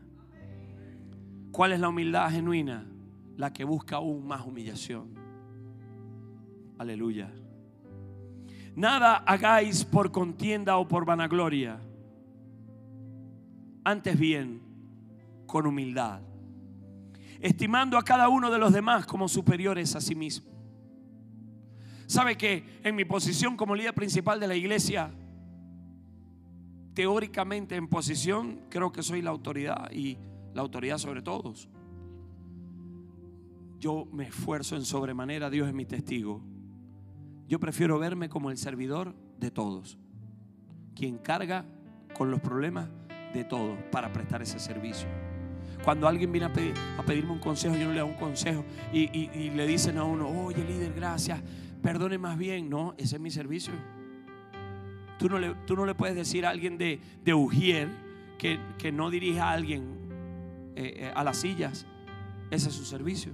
¿Cuál 1.50 1.73
es 1.73 1.80
la 1.80 1.88
humildad 1.88 2.30
genuina? 2.30 2.87
La 3.37 3.52
que 3.52 3.64
busca 3.64 3.97
aún 3.97 4.26
más 4.26 4.44
humillación. 4.44 5.14
Aleluya. 6.78 7.30
Nada 8.75 9.16
hagáis 9.18 9.85
por 9.85 10.11
contienda 10.11 10.76
o 10.78 10.88
por 10.88 11.04
vanagloria. 11.04 11.78
Antes 13.85 14.18
bien, 14.18 14.61
con 15.47 15.66
humildad. 15.66 16.21
Estimando 17.40 17.99
a 17.99 18.02
cada 18.02 18.28
uno 18.28 18.50
de 18.50 18.59
los 18.59 18.73
demás 18.73 19.06
como 19.06 19.28
superiores 19.28 19.94
a 19.94 20.00
sí 20.00 20.14
mismo. 20.14 20.50
¿Sabe 22.06 22.37
que 22.37 22.64
en 22.83 22.97
mi 22.97 23.04
posición 23.04 23.56
como 23.56 23.75
líder 23.75 23.94
principal 23.94 24.40
de 24.40 24.49
la 24.49 24.56
iglesia, 24.56 25.12
teóricamente 26.94 27.76
en 27.76 27.88
posición, 27.88 28.62
creo 28.70 28.92
que 28.92 29.02
soy 29.02 29.20
la 29.20 29.30
autoridad 29.30 29.90
y 29.90 30.16
la 30.54 30.62
autoridad 30.62 30.98
sobre 30.98 31.22
todos. 31.22 31.68
Yo 33.78 34.06
me 34.12 34.24
esfuerzo 34.28 34.76
en 34.76 34.84
sobremanera, 34.84 35.50
Dios 35.50 35.68
es 35.68 35.74
mi 35.74 35.84
testigo. 35.84 36.40
Yo 37.48 37.60
prefiero 37.60 37.98
verme 37.98 38.28
como 38.28 38.50
el 38.50 38.56
servidor 38.56 39.14
de 39.38 39.50
todos, 39.50 39.98
quien 40.94 41.18
carga 41.18 41.66
con 42.16 42.30
los 42.30 42.40
problemas 42.40 42.88
de 43.34 43.44
todos 43.44 43.76
para 43.90 44.12
prestar 44.12 44.40
ese 44.40 44.58
servicio. 44.58 45.08
Cuando 45.82 46.08
alguien 46.08 46.32
viene 46.32 46.46
a, 46.46 47.02
pedirme 47.04 47.32
un 47.32 47.40
consejo, 47.40 47.76
yo 47.76 47.86
no 47.86 47.92
le 47.92 48.00
doy 48.00 48.08
un 48.08 48.16
consejo 48.16 48.64
y, 48.92 49.50
le 49.50 49.66
dicen 49.66 49.98
a 49.98 50.04
uno, 50.04 50.28
oye 50.28 50.64
líder, 50.64 50.94
gracias, 50.94 51.42
perdone 51.82 52.16
más 52.16 52.38
bien. 52.38 52.70
No, 52.70 52.94
ese 52.96 53.16
es 53.16 53.20
mi 53.20 53.30
servicio. 53.30 53.74
Tú 55.18 55.28
no 55.28 55.87
le, 55.87 55.94
puedes 55.94 56.16
decir 56.16 56.47
a 56.47 56.50
alguien 56.50 56.78
de, 56.78 57.00
Ujier 57.35 57.88
que, 58.38 58.92
no 58.92 59.11
dirija 59.11 59.50
a 59.50 59.52
alguien 59.52 59.83
eh, 60.76 60.94
eh, 60.97 61.12
a 61.14 61.25
las 61.25 61.38
sillas. 61.38 61.87
Ese 62.50 62.68
es 62.68 62.75
su 62.75 62.85
servicio. 62.85 63.33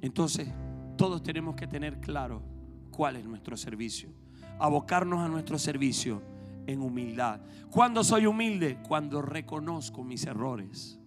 Entonces, 0.00 0.48
todos 0.96 1.22
tenemos 1.22 1.56
que 1.56 1.66
tener 1.66 2.00
claro 2.00 2.42
cuál 2.90 3.16
es 3.16 3.24
nuestro 3.24 3.56
servicio. 3.56 4.10
Abocarnos 4.58 5.20
a 5.20 5.28
nuestro 5.28 5.58
servicio 5.58 6.22
en 6.66 6.82
humildad. 6.82 7.40
¿Cuándo 7.70 8.04
soy 8.04 8.26
humilde? 8.26 8.78
Cuando 8.86 9.22
reconozco 9.22 10.04
mis 10.04 10.24
errores. 10.26 10.98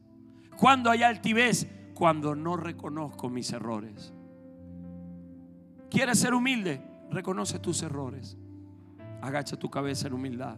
Cuando 0.57 0.89
hay 0.89 1.03
altivez? 1.03 1.67
Cuando 1.93 2.35
no 2.35 2.57
reconozco 2.57 3.29
mis 3.29 3.51
errores. 3.51 4.13
¿Quieres 5.89 6.19
ser 6.19 6.33
humilde? 6.33 6.81
Reconoce 7.11 7.59
tus 7.59 7.83
errores. 7.83 8.37
Agacha 9.23 9.55
tu 9.55 9.69
cabeza 9.69 10.07
en 10.07 10.13
humildad, 10.15 10.57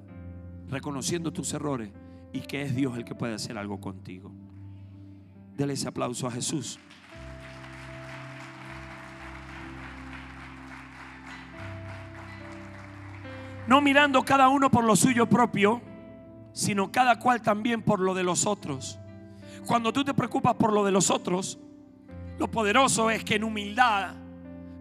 reconociendo 0.70 1.32
tus 1.32 1.54
errores 1.54 1.92
y 2.34 2.40
que 2.40 2.64
es 2.64 2.76
Dios 2.76 2.98
el 2.98 3.06
que 3.06 3.14
puede 3.14 3.36
hacer 3.36 3.60
algo 3.60 3.80
contigo. 3.80 4.32
Dele 5.56 5.74
ese 5.74 5.88
aplauso 5.88 6.26
a 6.26 6.32
Jesús. 6.32 6.80
No 13.68 13.82
mirando 13.82 14.24
cada 14.24 14.50
uno 14.50 14.72
por 14.72 14.84
lo 14.84 14.96
suyo 14.96 15.30
propio, 15.30 15.80
sino 16.52 16.92
cada 16.92 17.20
cual 17.20 17.44
también 17.44 17.84
por 17.84 18.00
lo 18.00 18.16
de 18.16 18.24
los 18.24 18.48
otros. 18.48 18.98
Cuando 19.68 19.94
tú 19.94 20.04
te 20.04 20.16
preocupas 20.16 20.56
por 20.56 20.74
lo 20.74 20.84
de 20.84 20.92
los 20.92 21.12
otros, 21.12 21.60
lo 22.40 22.50
poderoso 22.50 23.12
es 23.12 23.24
que 23.24 23.36
en 23.36 23.44
humildad 23.44 24.16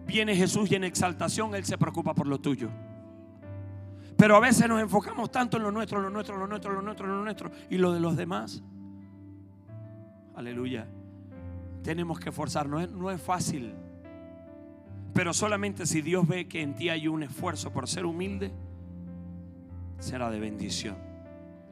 viene 0.07 0.35
Jesús 0.35 0.71
y 0.71 0.75
en 0.75 0.85
exaltación 0.85 1.53
Él 1.53 1.65
se 1.65 1.77
preocupa 1.77 2.15
por 2.15 2.25
lo 2.25 2.39
tuyo. 2.39 2.71
Pero 4.17 4.35
a 4.35 4.39
veces 4.39 4.67
nos 4.67 4.81
enfocamos 4.81 5.31
tanto 5.31 5.57
en 5.57 5.63
lo 5.63 5.71
nuestro, 5.71 6.01
lo 6.01 6.09
nuestro, 6.09 6.37
lo 6.37 6.47
nuestro, 6.47 6.73
lo 6.73 6.81
nuestro, 6.81 7.07
lo 7.07 7.23
nuestro 7.23 7.51
y 7.69 7.77
lo 7.77 7.91
de 7.91 7.99
los 7.99 8.15
demás. 8.15 8.63
Aleluya. 10.35 10.87
Tenemos 11.83 12.19
que 12.19 12.29
esforzarnos. 12.29 12.91
No 12.91 13.11
es 13.11 13.21
fácil. 13.21 13.73
Pero 15.13 15.33
solamente 15.33 15.85
si 15.85 16.01
Dios 16.01 16.27
ve 16.27 16.47
que 16.47 16.61
en 16.61 16.75
ti 16.75 16.89
hay 16.89 17.07
un 17.07 17.23
esfuerzo 17.23 17.71
por 17.71 17.87
ser 17.87 18.05
humilde, 18.05 18.51
será 19.99 20.29
de 20.29 20.39
bendición. 20.39 20.97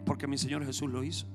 Porque 0.06 0.28
mi 0.28 0.38
Señor 0.38 0.66
Jesús 0.66 0.90
lo 0.90 1.04
hizo. 1.04 1.28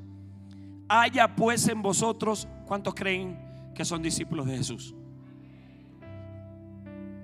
Haya 0.89 1.35
pues 1.35 1.69
en 1.69 1.83
vosotros, 1.83 2.49
¿cuántos 2.67 2.95
creen 2.95 3.39
que 3.75 3.85
son 3.85 4.03
discípulos 4.03 4.47
de 4.47 4.57
Jesús? 4.57 4.95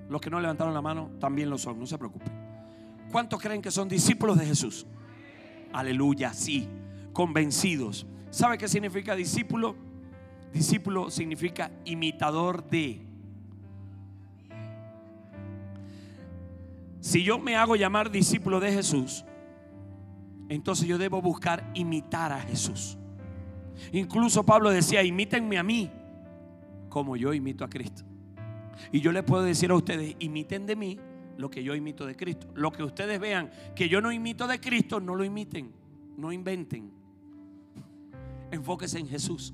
Los 0.07 0.21
que 0.21 0.29
no 0.29 0.39
levantaron 0.39 0.73
la 0.73 0.81
mano 0.81 1.09
también 1.19 1.49
lo 1.49 1.57
son, 1.57 1.79
no 1.79 1.87
se 1.87 1.97
preocupen. 1.97 2.34
¿Cuántos 3.11 3.41
creen 3.41 3.61
que 3.61 3.71
son 3.71 3.87
discípulos 3.87 4.37
de 4.37 4.45
Jesús? 4.45 4.85
Aleluya, 5.73 6.33
sí, 6.33 6.67
convencidos. 7.13 8.05
¿Sabe 8.29 8.57
qué 8.57 8.67
significa 8.67 9.15
discípulo? 9.15 9.75
Discípulo 10.53 11.09
significa 11.09 11.71
imitador 11.85 12.69
de. 12.69 13.01
Si 16.99 17.23
yo 17.23 17.39
me 17.39 17.55
hago 17.55 17.75
llamar 17.75 18.09
discípulo 18.09 18.59
de 18.59 18.71
Jesús, 18.71 19.25
entonces 20.49 20.87
yo 20.87 20.97
debo 20.97 21.21
buscar 21.21 21.69
imitar 21.73 22.31
a 22.31 22.41
Jesús. 22.41 22.97
Incluso 23.91 24.43
Pablo 24.43 24.69
decía, 24.69 25.03
imítenme 25.03 25.57
a 25.57 25.63
mí 25.63 25.91
como 26.89 27.17
yo 27.17 27.33
imito 27.33 27.65
a 27.65 27.69
Cristo. 27.69 28.03
Y 28.91 29.01
yo 29.01 29.11
le 29.11 29.23
puedo 29.23 29.43
decir 29.43 29.71
a 29.71 29.75
ustedes, 29.75 30.15
imiten 30.19 30.65
de 30.65 30.75
mí 30.75 30.99
lo 31.37 31.49
que 31.49 31.63
yo 31.63 31.75
imito 31.75 32.05
de 32.05 32.15
Cristo. 32.15 32.47
Lo 32.55 32.71
que 32.71 32.83
ustedes 32.83 33.19
vean 33.19 33.51
que 33.75 33.89
yo 33.89 34.01
no 34.01 34.11
imito 34.11 34.47
de 34.47 34.59
Cristo, 34.59 34.99
no 34.99 35.15
lo 35.15 35.23
imiten, 35.23 35.71
no 36.17 36.31
inventen. 36.31 36.91
Enfóquese 38.51 38.99
en 38.99 39.07
Jesús. 39.07 39.53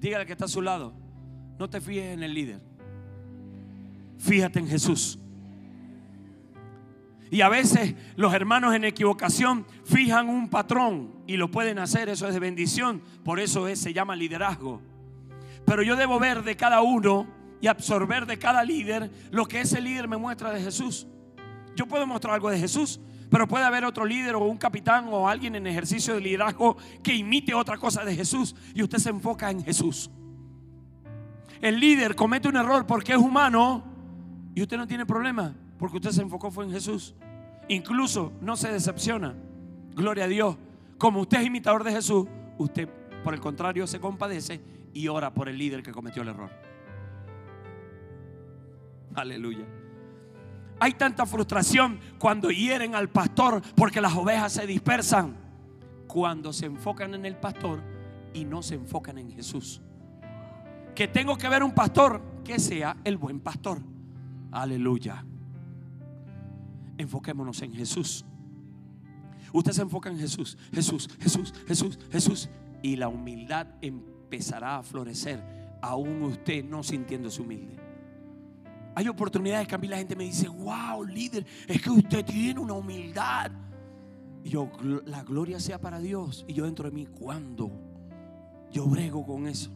Dígale 0.00 0.26
que 0.26 0.32
está 0.32 0.44
a 0.44 0.48
su 0.48 0.62
lado. 0.62 0.94
No 1.58 1.68
te 1.68 1.80
fijes 1.80 2.14
en 2.14 2.22
el 2.22 2.34
líder. 2.34 2.60
Fíjate 4.18 4.58
en 4.58 4.68
Jesús. 4.68 5.18
Y 7.30 7.40
a 7.40 7.48
veces 7.48 7.94
los 8.16 8.32
hermanos 8.32 8.74
en 8.74 8.84
equivocación 8.84 9.66
fijan 9.84 10.28
un 10.28 10.48
patrón 10.48 11.10
y 11.26 11.36
lo 11.36 11.50
pueden 11.50 11.78
hacer, 11.78 12.08
eso 12.08 12.28
es 12.28 12.34
de 12.34 12.40
bendición, 12.40 13.02
por 13.24 13.40
eso 13.40 13.66
se 13.74 13.92
llama 13.92 14.14
liderazgo. 14.14 14.80
Pero 15.66 15.82
yo 15.82 15.96
debo 15.96 16.20
ver 16.20 16.44
de 16.44 16.56
cada 16.56 16.82
uno 16.82 17.26
y 17.64 17.66
absorber 17.66 18.26
de 18.26 18.38
cada 18.38 18.62
líder 18.62 19.10
lo 19.30 19.46
que 19.46 19.62
ese 19.62 19.80
líder 19.80 20.06
me 20.06 20.18
muestra 20.18 20.52
de 20.52 20.60
Jesús. 20.60 21.06
Yo 21.74 21.86
puedo 21.86 22.06
mostrar 22.06 22.34
algo 22.34 22.50
de 22.50 22.58
Jesús, 22.58 23.00
pero 23.30 23.48
puede 23.48 23.64
haber 23.64 23.86
otro 23.86 24.04
líder 24.04 24.34
o 24.34 24.40
un 24.40 24.58
capitán 24.58 25.06
o 25.08 25.26
alguien 25.26 25.54
en 25.54 25.66
ejercicio 25.66 26.14
de 26.14 26.20
liderazgo 26.20 26.76
que 27.02 27.14
imite 27.14 27.54
otra 27.54 27.78
cosa 27.78 28.04
de 28.04 28.14
Jesús 28.14 28.54
y 28.74 28.82
usted 28.82 28.98
se 28.98 29.08
enfoca 29.08 29.50
en 29.50 29.64
Jesús. 29.64 30.10
El 31.62 31.80
líder 31.80 32.14
comete 32.14 32.48
un 32.48 32.56
error 32.56 32.84
porque 32.84 33.12
es 33.12 33.18
humano 33.18 33.82
y 34.54 34.60
usted 34.60 34.76
no 34.76 34.86
tiene 34.86 35.06
problema 35.06 35.54
porque 35.78 35.96
usted 35.96 36.10
se 36.10 36.20
enfocó 36.20 36.50
fue 36.50 36.66
en 36.66 36.70
Jesús. 36.70 37.14
Incluso 37.68 38.34
no 38.42 38.58
se 38.58 38.70
decepciona. 38.70 39.34
Gloria 39.94 40.24
a 40.24 40.28
Dios. 40.28 40.58
Como 40.98 41.22
usted 41.22 41.40
es 41.40 41.46
imitador 41.46 41.82
de 41.82 41.92
Jesús, 41.92 42.26
usted 42.58 42.90
por 43.22 43.32
el 43.32 43.40
contrario 43.40 43.86
se 43.86 44.00
compadece 44.00 44.60
y 44.92 45.08
ora 45.08 45.32
por 45.32 45.48
el 45.48 45.56
líder 45.56 45.82
que 45.82 45.92
cometió 45.92 46.20
el 46.20 46.28
error. 46.28 46.73
Aleluya. 49.14 49.66
Hay 50.80 50.92
tanta 50.94 51.24
frustración 51.24 52.00
cuando 52.18 52.50
hieren 52.50 52.94
al 52.94 53.08
pastor 53.08 53.62
porque 53.76 54.00
las 54.00 54.14
ovejas 54.14 54.52
se 54.52 54.66
dispersan. 54.66 55.36
Cuando 56.06 56.52
se 56.52 56.66
enfocan 56.66 57.14
en 57.14 57.24
el 57.24 57.36
pastor 57.36 57.82
y 58.32 58.44
no 58.44 58.62
se 58.62 58.74
enfocan 58.74 59.18
en 59.18 59.30
Jesús. 59.30 59.80
Que 60.94 61.08
tengo 61.08 61.36
que 61.36 61.48
ver 61.48 61.62
un 61.62 61.72
pastor 61.72 62.20
que 62.44 62.58
sea 62.58 62.96
el 63.04 63.16
buen 63.16 63.40
pastor. 63.40 63.80
Aleluya. 64.52 65.24
Enfoquémonos 66.98 67.62
en 67.62 67.72
Jesús. 67.72 68.24
Usted 69.52 69.72
se 69.72 69.82
enfoca 69.82 70.10
en 70.10 70.18
Jesús, 70.18 70.58
Jesús, 70.72 71.08
Jesús, 71.20 71.54
Jesús, 71.66 71.98
Jesús. 72.10 72.50
Y 72.82 72.96
la 72.96 73.08
humildad 73.08 73.68
empezará 73.80 74.78
a 74.78 74.82
florecer, 74.82 75.42
aún 75.80 76.22
usted 76.22 76.64
no 76.64 76.82
sintiéndose 76.82 77.40
humilde. 77.40 77.83
Hay 78.94 79.08
oportunidades 79.08 79.66
que 79.66 79.74
a 79.74 79.78
mí 79.78 79.88
la 79.88 79.96
gente 79.96 80.14
me 80.14 80.24
dice, 80.24 80.48
wow, 80.48 81.04
líder, 81.04 81.44
es 81.66 81.82
que 81.82 81.90
usted 81.90 82.24
tiene 82.24 82.60
una 82.60 82.74
humildad. 82.74 83.50
Y 84.44 84.50
yo, 84.50 84.70
la 85.06 85.24
gloria 85.24 85.58
sea 85.58 85.80
para 85.80 85.98
Dios. 85.98 86.44
Y 86.46 86.54
yo 86.54 86.64
dentro 86.64 86.88
de 86.88 86.94
mí, 86.94 87.06
¿cuándo? 87.06 87.70
Yo 88.70 88.86
brego 88.86 89.26
con 89.26 89.46
eso. 89.48 89.70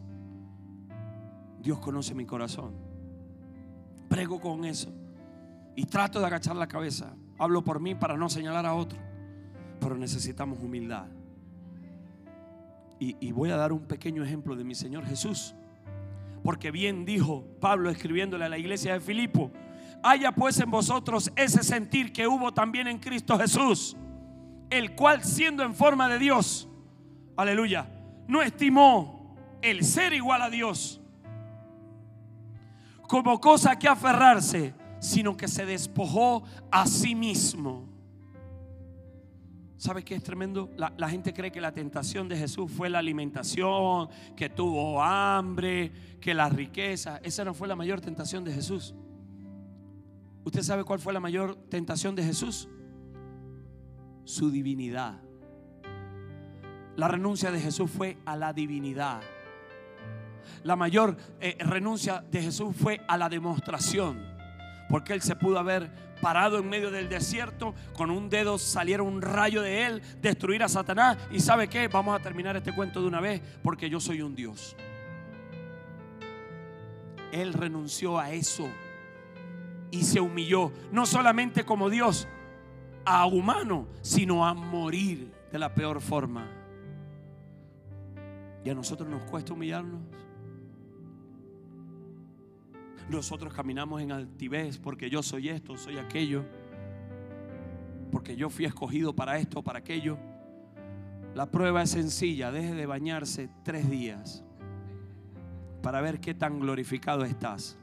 Dios 1.61 1.79
conoce 1.79 2.15
mi 2.15 2.25
corazón. 2.25 2.73
Brego 4.09 4.39
con 4.39 4.63
eso. 4.63 4.93
Y 5.75 5.85
trato 5.85 6.19
de 6.19 6.27
agachar 6.27 6.55
la 6.55 6.67
cabeza. 6.67 7.13
Hablo 7.37 7.63
por 7.63 7.79
mí 7.79 7.95
para 7.95 8.15
no 8.15 8.29
señalar 8.29 8.65
a 8.65 8.73
otro. 8.73 8.99
Pero 9.79 9.97
necesitamos 9.97 10.59
humildad. 10.61 11.07
Y, 12.99 13.17
y 13.19 13.31
voy 13.31 13.49
a 13.49 13.57
dar 13.57 13.73
un 13.73 13.81
pequeño 13.81 14.23
ejemplo 14.23 14.55
de 14.55 14.63
mi 14.63 14.75
Señor 14.75 15.05
Jesús. 15.05 15.55
Porque 16.43 16.71
bien 16.71 17.05
dijo 17.05 17.45
Pablo 17.59 17.89
escribiéndole 17.89 18.45
a 18.45 18.49
la 18.49 18.57
iglesia 18.57 18.93
de 18.93 18.99
Filipo, 18.99 19.51
haya 20.03 20.31
pues 20.31 20.59
en 20.59 20.71
vosotros 20.71 21.31
ese 21.35 21.63
sentir 21.63 22.13
que 22.13 22.27
hubo 22.27 22.53
también 22.53 22.87
en 22.87 22.99
Cristo 22.99 23.37
Jesús, 23.37 23.97
el 24.69 24.95
cual 24.95 25.23
siendo 25.23 25.63
en 25.63 25.75
forma 25.75 26.07
de 26.07 26.19
Dios, 26.19 26.69
aleluya, 27.35 27.89
no 28.27 28.41
estimó 28.41 29.35
el 29.61 29.83
ser 29.83 30.13
igual 30.13 30.41
a 30.41 30.49
Dios 30.49 30.99
como 33.09 33.41
cosa 33.41 33.77
que 33.79 33.87
aferrarse, 33.87 34.75
sino 34.99 35.35
que 35.35 35.47
se 35.47 35.65
despojó 35.65 36.43
a 36.71 36.85
sí 36.85 37.15
mismo. 37.15 37.88
¿Sabe 39.79 40.03
qué 40.03 40.15
es 40.15 40.23
tremendo? 40.23 40.69
La, 40.75 40.93
la, 40.97 41.09
gente 41.09 41.33
cree 41.33 41.53
que 41.53 41.61
la 41.61 41.71
tentación 41.71 42.27
de 42.27 42.35
Jesús 42.35 42.69
fue 42.69 42.89
la 42.89 42.99
alimentación, 42.99 44.09
que 44.35 44.49
tuvo 44.49 45.01
hambre, 45.01 45.89
que 46.19 46.33
la 46.33 46.49
riqueza. 46.49 47.21
Esa 47.23 47.45
no 47.45 47.53
fue 47.53 47.65
la 47.65 47.77
mayor 47.77 48.01
tentación 48.01 48.43
de 48.43 48.51
Jesús. 48.51 48.93
¿Usted 50.43 50.63
sabe 50.63 50.83
cuál 50.83 50.99
fue 50.99 51.13
la 51.13 51.21
mayor 51.21 51.55
tentación 51.69 52.13
de 52.13 52.23
Jesús? 52.25 52.67
Su 54.25 54.51
divinidad. 54.51 55.21
La 56.97 57.07
renuncia 57.07 57.49
de 57.49 57.61
Jesús 57.61 57.89
fue 57.89 58.17
a 58.25 58.35
la 58.35 58.51
divinidad. 58.51 59.21
La 60.63 60.75
mayor 60.75 61.15
eh, 61.39 61.55
renuncia 61.57 62.21
de 62.29 62.41
Jesús 62.41 62.75
fue 62.75 62.99
a 63.07 63.17
la 63.17 63.29
demostración. 63.29 64.28
Porque 64.89 65.13
él 65.13 65.21
se 65.21 65.35
pudo 65.35 65.59
haber 65.59 65.89
parado 66.19 66.57
en 66.57 66.67
medio 66.67 66.91
del 66.91 67.07
desierto, 67.07 67.73
con 67.93 68.11
un 68.11 68.29
dedo 68.29 68.57
saliera 68.57 69.03
un 69.03 69.21
rayo 69.21 69.61
de 69.61 69.85
él, 69.85 70.01
destruir 70.21 70.63
a 70.63 70.69
Satanás. 70.69 71.17
Y 71.31 71.39
sabe 71.39 71.69
qué, 71.69 71.87
vamos 71.87 72.19
a 72.19 72.21
terminar 72.21 72.57
este 72.57 72.73
cuento 72.73 73.01
de 73.01 73.07
una 73.07 73.21
vez, 73.21 73.41
porque 73.63 73.89
yo 73.89 73.99
soy 73.99 74.21
un 74.21 74.35
Dios. 74.35 74.75
Él 77.31 77.53
renunció 77.53 78.17
a 78.17 78.31
eso 78.31 78.67
y 79.91 80.03
se 80.03 80.19
humilló, 80.19 80.71
no 80.91 81.05
solamente 81.05 81.63
como 81.63 81.89
Dios, 81.89 82.27
a 83.05 83.25
humano, 83.25 83.87
sino 84.01 84.45
a 84.45 84.53
morir 84.53 85.31
de 85.51 85.59
la 85.59 85.73
peor 85.73 86.01
forma. 86.01 86.47
Y 88.63 88.69
a 88.69 88.75
nosotros 88.75 89.07
nos 89.09 89.23
cuesta 89.23 89.53
humillarnos. 89.53 90.01
Nosotros 93.09 93.53
caminamos 93.53 94.01
en 94.01 94.11
altivez 94.11 94.77
porque 94.77 95.09
yo 95.09 95.23
soy 95.23 95.49
esto, 95.49 95.75
soy 95.77 95.97
aquello, 95.97 96.45
porque 98.11 98.35
yo 98.35 98.49
fui 98.49 98.65
escogido 98.65 99.15
para 99.15 99.39
esto, 99.39 99.63
para 99.63 99.79
aquello. 99.79 100.17
La 101.33 101.47
prueba 101.47 101.81
es 101.81 101.89
sencilla, 101.89 102.51
deje 102.51 102.75
de 102.75 102.85
bañarse 102.85 103.49
tres 103.63 103.89
días 103.89 104.43
para 105.81 106.01
ver 106.01 106.19
qué 106.19 106.33
tan 106.33 106.59
glorificado 106.59 107.23
estás. 107.23 107.77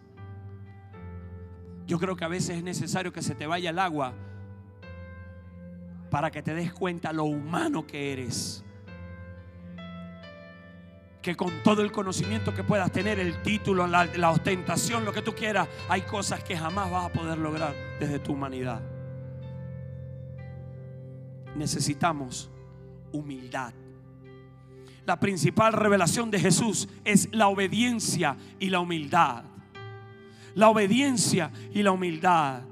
Yo 1.87 1.99
creo 1.99 2.17
que 2.17 2.25
a 2.25 2.29
veces 2.29 2.59
es 2.59 2.63
necesario 2.63 3.13
que 3.13 3.23
se 3.23 3.35
te 3.35 3.47
vaya 3.47 3.71
el 3.71 3.79
agua 3.79 4.15
para 6.11 6.31
que 6.31 6.43
te 6.43 6.55
des 6.55 6.73
cuenta 6.73 7.13
lo 7.13 7.25
humano 7.25 7.87
que 7.87 8.13
eres. 8.13 8.65
Que 11.27 11.37
con 11.37 11.63
todo 11.65 11.83
el 11.83 11.91
conocimiento 11.91 12.55
que 12.55 12.63
puedas 12.63 12.93
tener, 12.93 13.19
el 13.19 13.43
título, 13.43 13.87
la, 13.89 14.07
la, 14.07 14.31
ostentación, 14.31 15.05
lo 15.05 15.13
que 15.13 15.23
tú 15.23 15.35
quieras, 15.35 15.69
hay 15.89 16.03
cosas 16.03 16.43
que 16.45 16.57
jamás 16.57 16.89
vas 16.89 17.07
a 17.07 17.13
poder 17.13 17.37
lograr 17.37 17.75
desde 17.99 18.21
tu 18.21 18.33
humanidad. 18.33 18.81
Necesitamos 21.57 22.49
humildad. 23.11 23.75
La 25.05 25.19
principal 25.19 25.73
revelación 25.73 26.31
de 26.31 26.39
Jesús 26.39 26.89
es 27.05 27.29
la 27.33 27.49
obediencia 27.49 28.37
y 28.61 28.71
la 28.71 28.79
humildad 28.79 29.45
la 30.57 30.71
obediencia 30.71 31.53
y 31.73 31.83
la 31.83 31.93
humildad. 31.93 32.63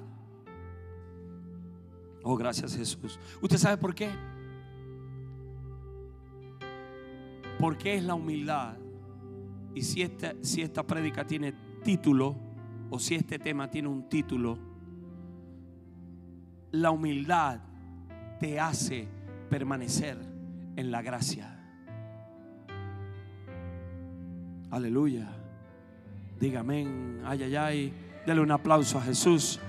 Oh, 2.22 2.34
gracias 2.34 2.74
Jesús. 2.74 3.20
¿Usted 3.42 3.58
sabe 3.58 3.76
por 3.76 3.94
qué? 3.94 4.10
Porque 7.58 7.94
es 7.94 8.04
la 8.04 8.14
humildad. 8.14 8.76
Y 9.74 9.82
si 9.82 10.02
esta, 10.02 10.34
si 10.42 10.62
esta 10.62 10.82
prédica 10.84 11.26
tiene 11.26 11.52
título, 11.82 12.36
o 12.90 12.98
si 12.98 13.14
este 13.14 13.38
tema 13.38 13.70
tiene 13.70 13.88
un 13.88 14.08
título, 14.08 14.58
la 16.70 16.90
humildad 16.90 17.60
te 18.38 18.60
hace 18.60 19.08
permanecer 19.48 20.18
en 20.76 20.90
la 20.90 21.02
gracia. 21.02 21.50
Aleluya. 24.70 25.28
Dígame, 26.40 26.86
ay, 27.24 27.44
ay, 27.44 27.56
ay. 27.56 27.92
Dele 28.26 28.40
un 28.40 28.50
aplauso 28.50 28.98
a 28.98 29.02
Jesús. 29.02 29.60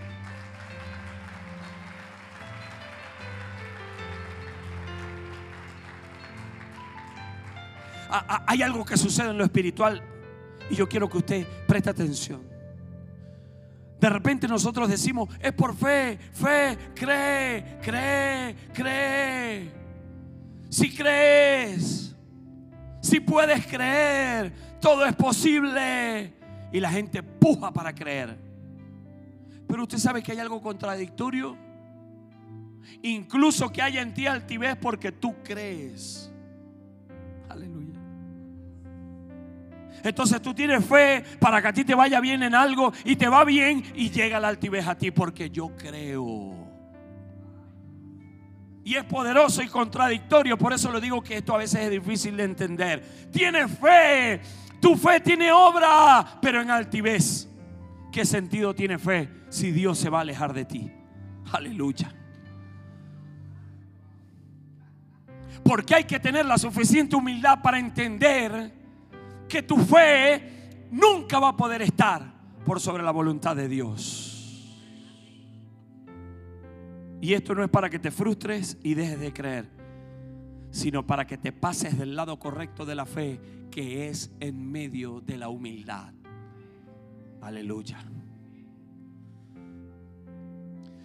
Hay 8.47 8.61
algo 8.61 8.85
que 8.85 8.97
sucede 8.97 9.29
en 9.29 9.37
lo 9.37 9.43
espiritual 9.43 10.01
y 10.69 10.75
yo 10.75 10.87
quiero 10.87 11.09
que 11.09 11.17
usted 11.17 11.47
preste 11.67 11.89
atención. 11.89 12.41
De 13.99 14.09
repente 14.09 14.47
nosotros 14.47 14.89
decimos, 14.89 15.29
es 15.39 15.53
por 15.53 15.75
fe, 15.75 16.17
fe, 16.31 16.77
cree, 16.93 17.79
cree, 17.81 18.55
cree. 18.73 19.71
Si 20.69 20.93
crees, 20.93 22.15
si 23.01 23.19
puedes 23.19 23.65
creer, 23.65 24.53
todo 24.81 25.05
es 25.05 25.15
posible 25.15 26.33
y 26.71 26.79
la 26.79 26.91
gente 26.91 27.23
puja 27.23 27.71
para 27.71 27.95
creer. 27.95 28.37
Pero 29.67 29.83
usted 29.83 29.97
sabe 29.97 30.21
que 30.21 30.31
hay 30.31 30.39
algo 30.39 30.61
contradictorio. 30.61 31.57
Incluso 33.01 33.71
que 33.71 33.81
haya 33.81 34.01
en 34.01 34.13
ti 34.13 34.27
altivez 34.27 34.75
porque 34.75 35.11
tú 35.11 35.35
crees. 35.43 36.31
Entonces 40.05 40.39
tú 40.39 40.53
tienes 40.53 40.85
fe 40.85 41.23
para 41.39 41.59
que 41.59 41.67
a 41.67 41.73
ti 41.73 41.83
te 41.83 41.95
vaya 41.95 42.19
bien 42.19 42.43
en 42.43 42.53
algo 42.53 42.93
y 43.03 43.15
te 43.15 43.27
va 43.27 43.43
bien 43.43 43.83
y 43.95 44.11
llega 44.11 44.39
la 44.39 44.49
altivez 44.49 44.87
a 44.87 44.95
ti 44.95 45.09
porque 45.09 45.49
yo 45.49 45.75
creo. 45.75 46.53
Y 48.83 48.95
es 48.95 49.03
poderoso 49.05 49.63
y 49.63 49.67
contradictorio, 49.67 50.59
por 50.59 50.73
eso 50.73 50.91
lo 50.91 51.01
digo 51.01 51.23
que 51.23 51.37
esto 51.37 51.55
a 51.55 51.57
veces 51.57 51.81
es 51.81 51.89
difícil 51.89 52.37
de 52.37 52.43
entender. 52.43 53.03
Tienes 53.31 53.71
fe, 53.79 54.41
tu 54.79 54.95
fe 54.95 55.21
tiene 55.21 55.51
obra, 55.51 56.37
pero 56.39 56.61
en 56.61 56.69
altivez. 56.69 57.49
¿Qué 58.11 58.25
sentido 58.25 58.75
tiene 58.75 58.99
fe 58.99 59.27
si 59.49 59.71
Dios 59.71 59.97
se 59.97 60.11
va 60.11 60.19
a 60.19 60.21
alejar 60.21 60.53
de 60.53 60.65
ti? 60.65 60.91
Aleluya. 61.51 62.13
Porque 65.63 65.95
hay 65.95 66.03
que 66.03 66.19
tener 66.19 66.45
la 66.45 66.59
suficiente 66.59 67.15
humildad 67.15 67.63
para 67.63 67.79
entender 67.79 68.84
que 69.47 69.63
tu 69.63 69.77
fe 69.77 70.87
nunca 70.91 71.39
va 71.39 71.49
a 71.49 71.57
poder 71.57 71.81
estar 71.81 72.33
por 72.65 72.79
sobre 72.79 73.03
la 73.03 73.11
voluntad 73.11 73.55
de 73.55 73.67
Dios. 73.67 74.35
Y 77.21 77.33
esto 77.33 77.55
no 77.55 77.63
es 77.63 77.69
para 77.69 77.89
que 77.89 77.99
te 77.99 78.11
frustres 78.11 78.77
y 78.83 78.93
dejes 78.93 79.19
de 79.19 79.33
creer, 79.33 79.69
sino 80.69 81.05
para 81.05 81.25
que 81.25 81.37
te 81.37 81.51
pases 81.51 81.97
del 81.97 82.15
lado 82.15 82.37
correcto 82.37 82.85
de 82.85 82.95
la 82.95 83.05
fe 83.05 83.39
que 83.71 84.07
es 84.07 84.31
en 84.39 84.71
medio 84.71 85.21
de 85.21 85.37
la 85.37 85.49
humildad. 85.49 86.13
Aleluya. 87.41 88.03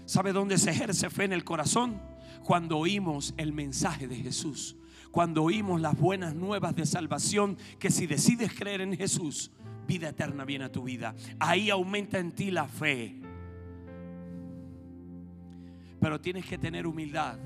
¿Sabe 0.05 0.33
dónde 0.33 0.59
se 0.59 0.71
ejerce 0.71 1.09
fe 1.11 1.25
en 1.25 1.33
el 1.33 1.45
corazón? 1.45 2.01
Cuando 2.45 2.79
oímos 2.79 3.35
el 3.37 3.53
mensaje 3.53 4.09
de 4.09 4.17
Jesús. 4.17 4.77
Cuando 5.11 5.43
oímos 5.43 5.81
las 5.81 5.99
buenas 5.99 6.35
nuevas 6.35 6.75
de 6.77 6.87
salvación, 6.87 7.57
que 7.79 7.91
si 7.91 8.07
decides 8.07 8.53
creer 8.55 8.81
en 8.81 8.97
Jesús, 8.97 9.51
vida 9.87 10.11
eterna 10.11 10.45
viene 10.45 10.67
a 10.67 10.73
tu 10.73 10.85
vida. 10.85 11.15
Ahí 11.39 11.69
aumenta 11.69 12.19
en 12.19 12.33
ti 12.33 12.51
la 12.51 12.67
fe. 12.69 13.21
Pero 16.01 16.21
tienes 16.21 16.47
que 16.47 16.59
tener 16.59 16.87
humildad 16.87 17.39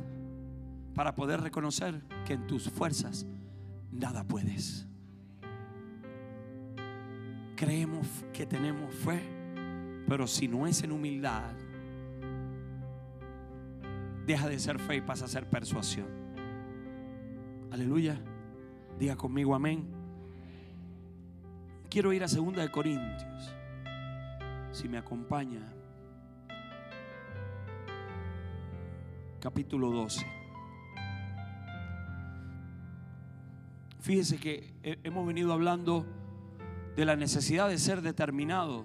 para 0.94 1.14
poder 1.14 1.40
reconocer 1.40 2.02
que 2.26 2.34
en 2.34 2.46
tus 2.46 2.70
fuerzas 2.70 3.26
nada 3.90 4.24
puedes. 4.24 4.86
Creemos 7.56 8.06
que 8.32 8.46
tenemos 8.46 8.94
fe, 8.94 9.22
pero 10.06 10.26
si 10.26 10.48
no 10.48 10.66
es 10.66 10.82
en 10.82 10.92
humildad, 10.92 11.52
deja 14.26 14.48
de 14.48 14.58
ser 14.58 14.78
fe 14.78 14.96
y 14.96 15.00
pasa 15.00 15.24
a 15.24 15.28
ser 15.28 15.48
persuasión. 15.48 16.23
Aleluya. 17.74 18.16
Diga 19.00 19.16
conmigo 19.16 19.52
amén. 19.52 19.84
Quiero 21.90 22.12
ir 22.12 22.22
a 22.22 22.28
2 22.28 22.54
de 22.54 22.70
Corintios. 22.70 23.52
Si 24.70 24.88
me 24.88 24.96
acompaña. 24.96 25.60
Capítulo 29.40 29.90
12. 29.90 30.24
Fíjese 33.98 34.38
que 34.38 34.72
hemos 35.02 35.26
venido 35.26 35.52
hablando 35.52 36.06
de 36.94 37.04
la 37.04 37.16
necesidad 37.16 37.68
de 37.68 37.78
ser 37.78 38.02
determinado, 38.02 38.84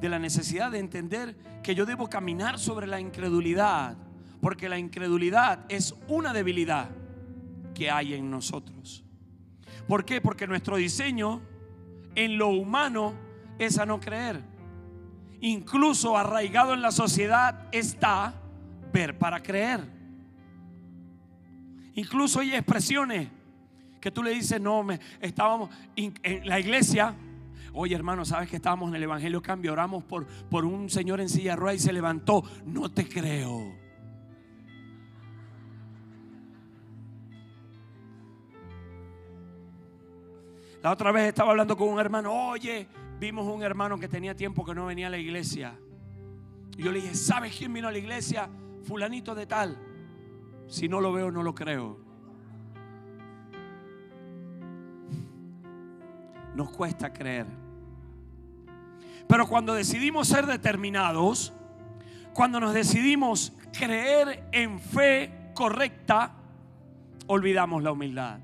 de 0.00 0.08
la 0.08 0.18
necesidad 0.18 0.70
de 0.70 0.78
entender 0.78 1.36
que 1.62 1.74
yo 1.74 1.84
debo 1.84 2.08
caminar 2.08 2.58
sobre 2.58 2.86
la 2.86 2.98
incredulidad, 2.98 3.98
porque 4.40 4.70
la 4.70 4.78
incredulidad 4.78 5.66
es 5.68 5.94
una 6.08 6.32
debilidad 6.32 7.01
que 7.74 7.90
hay 7.90 8.14
en 8.14 8.30
nosotros. 8.30 9.04
¿Por 9.86 10.04
qué? 10.04 10.20
Porque 10.20 10.46
nuestro 10.46 10.76
diseño 10.76 11.40
en 12.14 12.38
lo 12.38 12.48
humano 12.48 13.14
es 13.58 13.78
a 13.78 13.86
no 13.86 14.00
creer. 14.00 14.42
Incluso 15.40 16.16
arraigado 16.16 16.74
en 16.74 16.82
la 16.82 16.92
sociedad 16.92 17.68
está 17.72 18.34
ver 18.92 19.18
para 19.18 19.42
creer. 19.42 19.80
Incluso 21.94 22.40
hay 22.40 22.54
expresiones 22.54 23.28
que 24.00 24.10
tú 24.10 24.22
le 24.22 24.30
dices, 24.30 24.60
no, 24.60 24.82
me, 24.82 25.00
estábamos 25.20 25.70
en 25.96 26.14
la 26.46 26.58
iglesia. 26.58 27.14
Oye, 27.72 27.94
hermano, 27.94 28.24
sabes 28.24 28.48
que 28.48 28.56
estábamos 28.56 28.88
en 28.90 28.96
el 28.96 29.02
Evangelio 29.04 29.42
Cambio, 29.42 29.72
oramos 29.72 30.04
por, 30.04 30.26
por 30.26 30.64
un 30.64 30.90
señor 30.90 31.20
en 31.20 31.28
silla 31.28 31.56
de 31.56 31.74
y 31.74 31.78
se 31.78 31.92
levantó. 31.92 32.42
No 32.66 32.90
te 32.90 33.08
creo. 33.08 33.81
La 40.82 40.90
otra 40.90 41.12
vez 41.12 41.28
estaba 41.28 41.52
hablando 41.52 41.76
con 41.76 41.88
un 41.88 42.00
hermano, 42.00 42.32
oye, 42.32 42.88
vimos 43.20 43.46
un 43.46 43.62
hermano 43.62 44.00
que 44.00 44.08
tenía 44.08 44.34
tiempo 44.34 44.64
que 44.64 44.74
no 44.74 44.86
venía 44.86 45.06
a 45.06 45.10
la 45.10 45.18
iglesia. 45.18 45.78
Y 46.76 46.82
yo 46.82 46.90
le 46.90 47.00
dije, 47.00 47.14
¿sabes 47.14 47.54
quién 47.56 47.72
vino 47.72 47.86
a 47.86 47.92
la 47.92 47.98
iglesia? 47.98 48.48
Fulanito 48.82 49.32
de 49.32 49.46
tal. 49.46 49.78
Si 50.66 50.88
no 50.88 51.00
lo 51.00 51.12
veo, 51.12 51.30
no 51.30 51.44
lo 51.44 51.54
creo. 51.54 52.00
Nos 56.56 56.70
cuesta 56.70 57.12
creer. 57.12 57.46
Pero 59.28 59.46
cuando 59.46 59.74
decidimos 59.74 60.26
ser 60.26 60.46
determinados, 60.46 61.52
cuando 62.34 62.58
nos 62.58 62.74
decidimos 62.74 63.52
creer 63.72 64.48
en 64.50 64.80
fe 64.80 65.52
correcta, 65.54 66.32
olvidamos 67.28 67.84
la 67.84 67.92
humildad. 67.92 68.40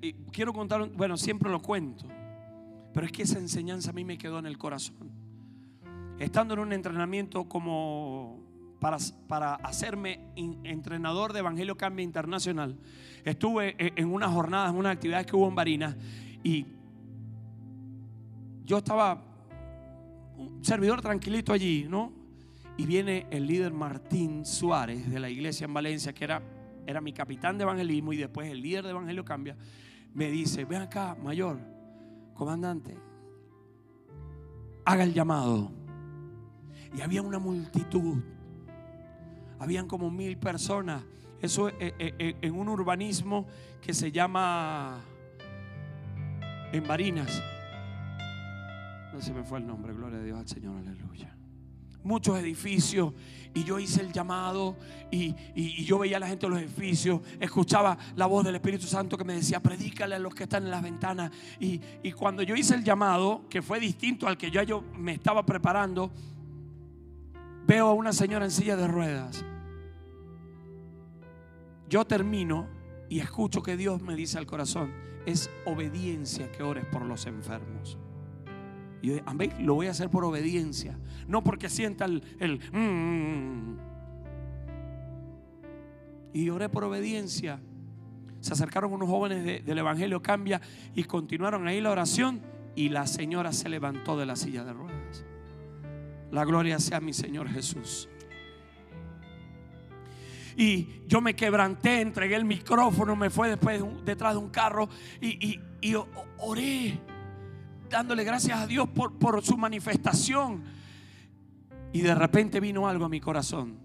Y 0.00 0.12
quiero 0.32 0.52
contar, 0.52 0.88
bueno, 0.90 1.16
siempre 1.16 1.50
lo 1.50 1.60
cuento, 1.60 2.06
pero 2.92 3.06
es 3.06 3.12
que 3.12 3.22
esa 3.22 3.38
enseñanza 3.38 3.90
a 3.90 3.92
mí 3.92 4.04
me 4.04 4.18
quedó 4.18 4.38
en 4.38 4.46
el 4.46 4.58
corazón. 4.58 5.10
Estando 6.18 6.54
en 6.54 6.60
un 6.60 6.72
entrenamiento 6.72 7.48
como 7.48 8.40
para, 8.80 8.98
para 9.26 9.54
hacerme 9.56 10.20
entrenador 10.36 11.32
de 11.32 11.40
Evangelio 11.40 11.76
Cambia 11.76 12.04
Internacional, 12.04 12.78
estuve 13.24 13.74
e, 13.78 13.92
en 13.96 14.12
unas 14.12 14.30
jornadas, 14.32 14.70
en 14.70 14.76
unas 14.76 14.92
actividades 14.92 15.26
que 15.26 15.36
hubo 15.36 15.48
en 15.48 15.54
Barinas 15.54 15.96
y 16.42 16.66
yo 18.64 18.78
estaba 18.78 19.22
un 20.36 20.64
servidor 20.64 21.00
tranquilito 21.02 21.52
allí, 21.52 21.86
¿no? 21.88 22.12
Y 22.76 22.86
viene 22.86 23.26
el 23.30 23.46
líder 23.46 23.72
Martín 23.72 24.44
Suárez 24.44 25.08
de 25.10 25.20
la 25.20 25.30
iglesia 25.30 25.66
en 25.66 25.74
Valencia, 25.74 26.12
que 26.12 26.24
era 26.24 26.42
era 26.86 27.00
mi 27.00 27.12
capitán 27.12 27.58
de 27.58 27.64
evangelismo 27.64 28.12
y 28.12 28.18
después 28.18 28.50
el 28.50 28.60
líder 28.60 28.84
de 28.84 28.90
Evangelio 28.90 29.24
Cambia, 29.24 29.56
me 30.14 30.30
dice, 30.30 30.64
ven 30.64 30.82
acá, 30.82 31.16
mayor, 31.20 31.58
comandante, 32.34 32.96
haga 34.84 35.04
el 35.04 35.12
llamado. 35.12 35.72
Y 36.96 37.00
había 37.00 37.22
una 37.22 37.38
multitud, 37.38 38.22
habían 39.58 39.88
como 39.88 40.10
mil 40.10 40.36
personas. 40.38 41.02
Eso 41.40 41.68
eh, 41.68 41.94
eh, 41.98 42.14
eh, 42.18 42.36
en 42.40 42.54
un 42.54 42.68
urbanismo 42.68 43.46
que 43.80 43.92
se 43.92 44.12
llama 44.12 45.00
en 46.72 46.86
Barinas. 46.86 47.42
No 49.12 49.20
se 49.20 49.32
me 49.32 49.42
fue 49.42 49.58
el 49.58 49.66
nombre, 49.66 49.92
gloria 49.92 50.18
a 50.18 50.22
Dios 50.22 50.38
al 50.38 50.48
Señor, 50.48 50.76
aleluya 50.76 51.33
muchos 52.04 52.38
edificios 52.38 53.12
y 53.54 53.62
yo 53.62 53.78
hice 53.78 54.00
el 54.00 54.12
llamado 54.12 54.76
y, 55.10 55.34
yo 55.84 55.98
veía 55.98 56.16
a 56.16 56.20
la 56.20 56.26
gente 56.26 56.46
en 56.46 56.52
los 56.52 56.60
edificios, 56.60 57.20
escuchaba 57.38 57.96
la 58.16 58.26
voz 58.26 58.44
del 58.44 58.56
Espíritu 58.56 58.86
Santo 58.86 59.16
que 59.16 59.24
me 59.24 59.34
decía, 59.34 59.60
predícale 59.60 60.16
a 60.16 60.18
los 60.18 60.34
que 60.34 60.42
están 60.42 60.64
en 60.64 60.70
las 60.70 60.82
ventanas. 60.82 61.30
Y, 61.60 61.80
cuando 62.12 62.42
yo 62.42 62.56
hice 62.56 62.74
el 62.74 62.82
llamado, 62.82 63.42
que 63.48 63.62
fue 63.62 63.78
distinto 63.78 64.26
al 64.26 64.36
que 64.36 64.50
yo, 64.50 64.62
yo 64.62 64.82
me 64.96 65.12
estaba 65.12 65.46
preparando, 65.46 66.10
veo 67.66 67.88
a 67.88 67.92
una 67.92 68.12
señora 68.12 68.44
en 68.44 68.50
silla 68.50 68.76
de 68.76 68.88
ruedas. 68.88 69.44
Yo 71.88 72.04
termino 72.04 72.66
y 73.08 73.20
escucho 73.20 73.62
que 73.62 73.76
Dios 73.76 74.02
me 74.02 74.16
dice 74.16 74.38
al 74.38 74.46
corazón, 74.46 74.92
es 75.26 75.48
obediencia 75.64 76.50
que 76.50 76.62
ores 76.62 76.84
por 76.86 77.02
los 77.02 77.26
enfermos. 77.26 77.98
Y 79.04 79.08
yo, 79.08 79.16
amén, 79.26 79.52
lo 79.58 79.74
voy 79.74 79.88
a 79.88 79.90
hacer 79.90 80.08
por 80.08 80.24
obediencia, 80.24 80.98
no 81.28 81.44
porque 81.44 81.68
sienta 81.68 82.06
el... 82.06 82.22
Mm, 82.72 82.78
mm, 82.78 83.72
mm". 83.72 83.78
Y 86.32 86.48
oré 86.48 86.70
por 86.70 86.84
obediencia. 86.84 87.60
Se 88.40 88.54
acercaron 88.54 88.94
unos 88.94 89.06
jóvenes 89.06 89.62
del 89.62 89.78
Evangelio 89.78 90.22
Cambia 90.22 90.58
y 90.94 91.04
continuaron 91.04 91.68
ahí 91.68 91.82
la 91.82 91.90
oración 91.90 92.40
y 92.74 92.88
la 92.88 93.06
señora 93.06 93.52
se 93.52 93.68
levantó 93.68 94.16
de 94.16 94.24
la 94.24 94.36
silla 94.36 94.64
de 94.64 94.72
ruedas. 94.72 95.26
La 96.30 96.46
gloria 96.46 96.78
sea 96.78 96.96
a 96.96 97.02
mi 97.02 97.12
Señor 97.12 97.50
Jesús. 97.50 98.08
Y 100.56 101.02
yo 101.06 101.20
me 101.20 101.36
quebranté, 101.36 102.00
entregué 102.00 102.36
el 102.36 102.46
micrófono, 102.46 103.16
me 103.16 103.28
fue 103.28 103.50
después 103.50 103.84
detrás 104.06 104.32
de 104.32 104.38
un 104.38 104.48
carro 104.48 104.88
y, 105.20 105.60
y 105.82 105.94
oré 106.38 106.98
dándole 107.90 108.24
gracias 108.24 108.58
a 108.58 108.66
Dios 108.66 108.88
por, 108.88 109.18
por 109.18 109.42
su 109.44 109.56
manifestación. 109.56 110.62
Y 111.92 112.00
de 112.00 112.14
repente 112.14 112.60
vino 112.60 112.88
algo 112.88 113.04
a 113.04 113.08
mi 113.08 113.20
corazón. 113.20 113.78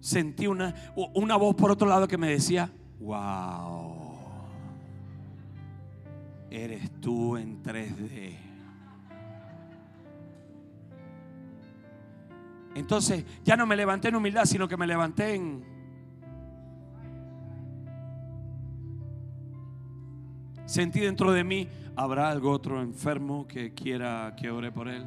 Sentí 0.00 0.46
una, 0.46 0.74
una 1.14 1.36
voz 1.36 1.54
por 1.54 1.70
otro 1.70 1.86
lado 1.86 2.08
que 2.08 2.18
me 2.18 2.28
decía, 2.28 2.70
wow, 2.98 4.02
eres 6.50 6.90
tú 7.00 7.36
en 7.36 7.62
3D. 7.62 8.36
Entonces 12.74 13.24
ya 13.44 13.56
no 13.56 13.66
me 13.66 13.76
levanté 13.76 14.08
en 14.08 14.16
humildad, 14.16 14.44
sino 14.44 14.66
que 14.68 14.76
me 14.76 14.86
levanté 14.86 15.34
en... 15.34 15.64
Sentí 20.64 21.00
dentro 21.00 21.32
de 21.32 21.44
mí, 21.44 21.68
¿Habrá 21.94 22.30
algo 22.30 22.50
otro 22.50 22.80
enfermo 22.80 23.46
que 23.46 23.74
quiera 23.74 24.34
que 24.34 24.50
ore 24.50 24.72
por 24.72 24.88
él? 24.88 25.06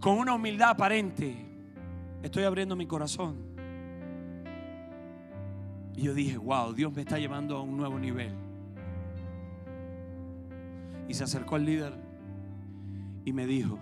Con 0.00 0.18
una 0.18 0.34
humildad 0.34 0.70
aparente, 0.70 1.36
estoy 2.22 2.44
abriendo 2.44 2.76
mi 2.76 2.86
corazón. 2.86 3.36
Y 5.94 6.02
yo 6.02 6.14
dije, 6.14 6.38
wow, 6.38 6.72
Dios 6.72 6.94
me 6.94 7.02
está 7.02 7.18
llevando 7.18 7.56
a 7.56 7.62
un 7.62 7.76
nuevo 7.76 7.98
nivel. 7.98 8.32
Y 11.08 11.14
se 11.14 11.24
acercó 11.24 11.56
al 11.56 11.66
líder 11.66 11.92
y 13.24 13.32
me 13.32 13.46
dijo, 13.46 13.78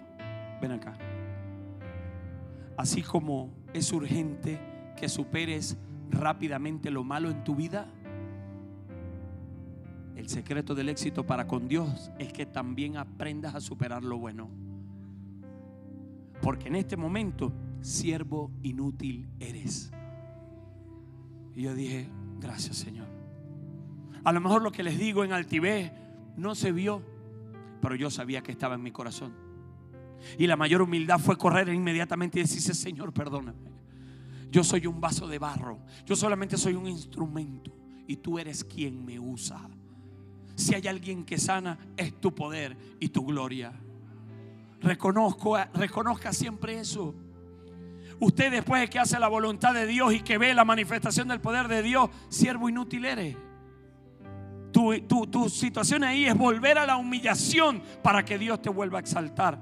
ven 0.60 0.72
acá. 0.72 0.96
Así 2.76 3.02
como 3.02 3.50
es 3.72 3.92
urgente 3.92 4.58
que 4.96 5.08
superes 5.08 5.76
rápidamente 6.10 6.90
lo 6.90 7.04
malo 7.04 7.30
en 7.30 7.44
tu 7.44 7.54
vida, 7.54 7.86
el 10.16 10.28
secreto 10.30 10.74
del 10.74 10.88
éxito 10.88 11.26
para 11.26 11.46
con 11.46 11.68
Dios 11.68 12.10
es 12.18 12.32
que 12.32 12.46
también 12.46 12.96
aprendas 12.96 13.54
a 13.54 13.60
superar 13.60 14.02
lo 14.02 14.18
bueno. 14.18 14.48
Porque 16.40 16.68
en 16.68 16.76
este 16.76 16.96
momento, 16.96 17.52
siervo 17.82 18.50
inútil 18.62 19.28
eres. 19.38 19.92
Y 21.54 21.62
yo 21.62 21.74
dije, 21.74 22.08
gracias 22.40 22.76
Señor. 22.76 23.06
A 24.24 24.32
lo 24.32 24.40
mejor 24.40 24.62
lo 24.62 24.72
que 24.72 24.82
les 24.82 24.98
digo 24.98 25.22
en 25.22 25.32
altivez 25.32 25.92
no 26.36 26.54
se 26.54 26.72
vio, 26.72 27.02
pero 27.80 27.94
yo 27.94 28.10
sabía 28.10 28.42
que 28.42 28.52
estaba 28.52 28.74
en 28.74 28.82
mi 28.82 28.90
corazón. 28.90 29.32
Y 30.38 30.46
la 30.46 30.56
mayor 30.56 30.82
humildad 30.82 31.18
fue 31.18 31.36
correr 31.36 31.68
inmediatamente 31.68 32.38
y 32.38 32.42
decirse, 32.42 32.74
Señor, 32.74 33.12
perdóname. 33.12 33.70
Yo 34.50 34.64
soy 34.64 34.86
un 34.86 35.00
vaso 35.00 35.28
de 35.28 35.38
barro. 35.38 35.78
Yo 36.06 36.16
solamente 36.16 36.56
soy 36.56 36.74
un 36.74 36.86
instrumento. 36.86 37.72
Y 38.06 38.16
tú 38.16 38.38
eres 38.38 38.64
quien 38.64 39.04
me 39.04 39.20
usa. 39.20 39.68
Si 40.56 40.74
hay 40.74 40.88
alguien 40.88 41.24
que 41.24 41.38
sana, 41.38 41.78
es 41.96 42.18
tu 42.20 42.34
poder 42.34 42.76
y 42.98 43.10
tu 43.10 43.24
gloria. 43.24 43.72
Reconozco, 44.80 45.56
reconozca 45.74 46.32
siempre 46.32 46.80
eso. 46.80 47.14
Usted 48.18 48.50
después 48.50 48.80
de 48.80 48.88
que 48.88 48.98
hace 48.98 49.18
la 49.18 49.28
voluntad 49.28 49.74
de 49.74 49.86
Dios 49.86 50.14
y 50.14 50.20
que 50.20 50.38
ve 50.38 50.54
la 50.54 50.64
manifestación 50.64 51.28
del 51.28 51.40
poder 51.40 51.68
de 51.68 51.82
Dios, 51.82 52.08
siervo 52.30 52.68
inútil 52.68 53.04
eres. 53.04 53.36
Tu, 54.72 55.00
tu, 55.06 55.48
situación 55.48 56.04
ahí 56.04 56.26
es 56.26 56.36
volver 56.36 56.78
a 56.78 56.86
la 56.86 56.96
humillación 56.96 57.82
para 58.02 58.24
que 58.24 58.38
Dios 58.38 58.60
te 58.60 58.70
vuelva 58.70 58.98
a 58.98 59.00
exaltar. 59.00 59.58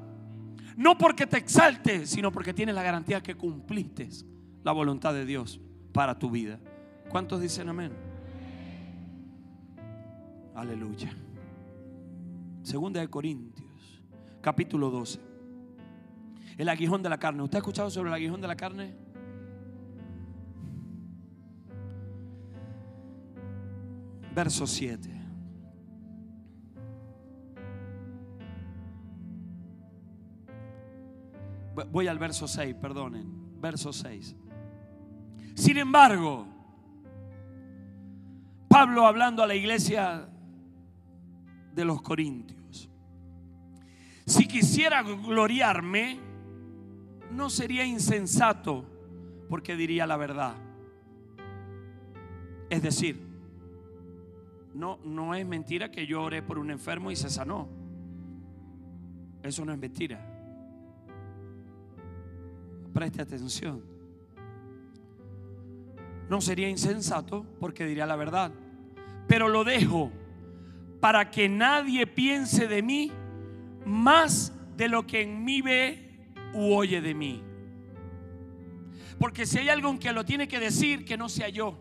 No 0.76 0.98
porque 0.98 1.26
te 1.26 1.38
exalte, 1.38 2.06
sino 2.06 2.32
porque 2.32 2.54
tienes 2.54 2.74
la 2.74 2.82
garantía 2.82 3.22
que 3.22 3.34
cumpliste 3.34 4.08
la 4.64 4.72
voluntad 4.72 5.14
de 5.14 5.24
Dios 5.24 5.60
para 5.92 6.18
tu 6.18 6.30
vida. 6.30 6.58
¿Cuántos 7.08 7.40
dicen 7.40 7.68
amén? 7.68 7.92
Aleluya. 10.54 11.10
Segunda 12.62 13.00
de 13.00 13.08
Corintios, 13.08 14.02
capítulo 14.40 14.88
12. 14.90 15.20
El 16.56 16.68
aguijón 16.68 17.02
de 17.02 17.08
la 17.08 17.18
carne. 17.18 17.42
¿Usted 17.42 17.56
ha 17.56 17.58
escuchado 17.58 17.90
sobre 17.90 18.10
el 18.10 18.14
aguijón 18.14 18.40
de 18.40 18.48
la 18.48 18.54
carne? 18.54 18.94
Verso 24.32 24.66
7. 24.66 25.10
Voy 31.90 32.06
al 32.06 32.18
verso 32.18 32.46
6, 32.46 32.76
perdonen. 32.76 33.60
Verso 33.60 33.92
6. 33.92 34.36
Sin 35.54 35.76
embargo, 35.78 36.46
Pablo 38.68 39.06
hablando 39.06 39.42
a 39.42 39.46
la 39.46 39.54
iglesia 39.56 40.28
de 41.74 41.84
los 41.84 42.02
Corintios. 42.02 42.88
Si 44.26 44.46
quisiera 44.46 45.02
gloriarme, 45.02 46.18
no 47.30 47.50
sería 47.50 47.84
insensato 47.84 48.84
porque 49.48 49.76
diría 49.76 50.06
la 50.06 50.16
verdad. 50.16 50.54
Es 52.70 52.82
decir, 52.82 53.20
no, 54.74 54.98
no 55.04 55.34
es 55.34 55.46
mentira 55.46 55.90
que 55.90 56.06
yo 56.06 56.22
oré 56.22 56.42
por 56.42 56.58
un 56.58 56.70
enfermo 56.70 57.10
y 57.10 57.16
se 57.16 57.28
sanó. 57.28 57.68
Eso 59.42 59.64
no 59.64 59.72
es 59.72 59.78
mentira. 59.78 60.18
Preste 62.92 63.20
atención. 63.20 63.82
No 66.30 66.40
sería 66.40 66.68
insensato 66.68 67.44
porque 67.60 67.84
diría 67.84 68.06
la 68.06 68.16
verdad. 68.16 68.52
Pero 69.28 69.48
lo 69.48 69.64
dejo 69.64 70.10
para 71.04 71.30
que 71.30 71.50
nadie 71.50 72.06
piense 72.06 72.66
de 72.66 72.80
mí 72.80 73.12
más 73.84 74.54
de 74.74 74.88
lo 74.88 75.06
que 75.06 75.20
en 75.20 75.44
mí 75.44 75.60
ve 75.60 76.32
u 76.54 76.72
oye 76.72 77.02
de 77.02 77.12
mí. 77.12 77.42
Porque 79.18 79.44
si 79.44 79.58
hay 79.58 79.68
algo 79.68 79.98
que 79.98 80.10
lo 80.14 80.24
tiene 80.24 80.48
que 80.48 80.58
decir, 80.58 81.04
que 81.04 81.18
no 81.18 81.28
sea 81.28 81.50
yo. 81.50 81.78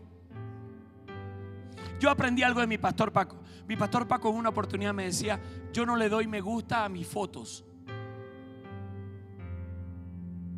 Yo 1.98 2.10
aprendí 2.10 2.42
algo 2.42 2.60
de 2.60 2.66
mi 2.66 2.76
pastor 2.76 3.12
Paco. 3.12 3.40
Mi 3.66 3.76
pastor 3.76 4.06
Paco 4.06 4.28
en 4.28 4.36
una 4.36 4.50
oportunidad 4.50 4.92
me 4.92 5.04
decía, 5.04 5.40
yo 5.72 5.86
no 5.86 5.96
le 5.96 6.10
doy 6.10 6.26
me 6.26 6.42
gusta 6.42 6.84
a 6.84 6.90
mis 6.90 7.06
fotos. 7.06 7.64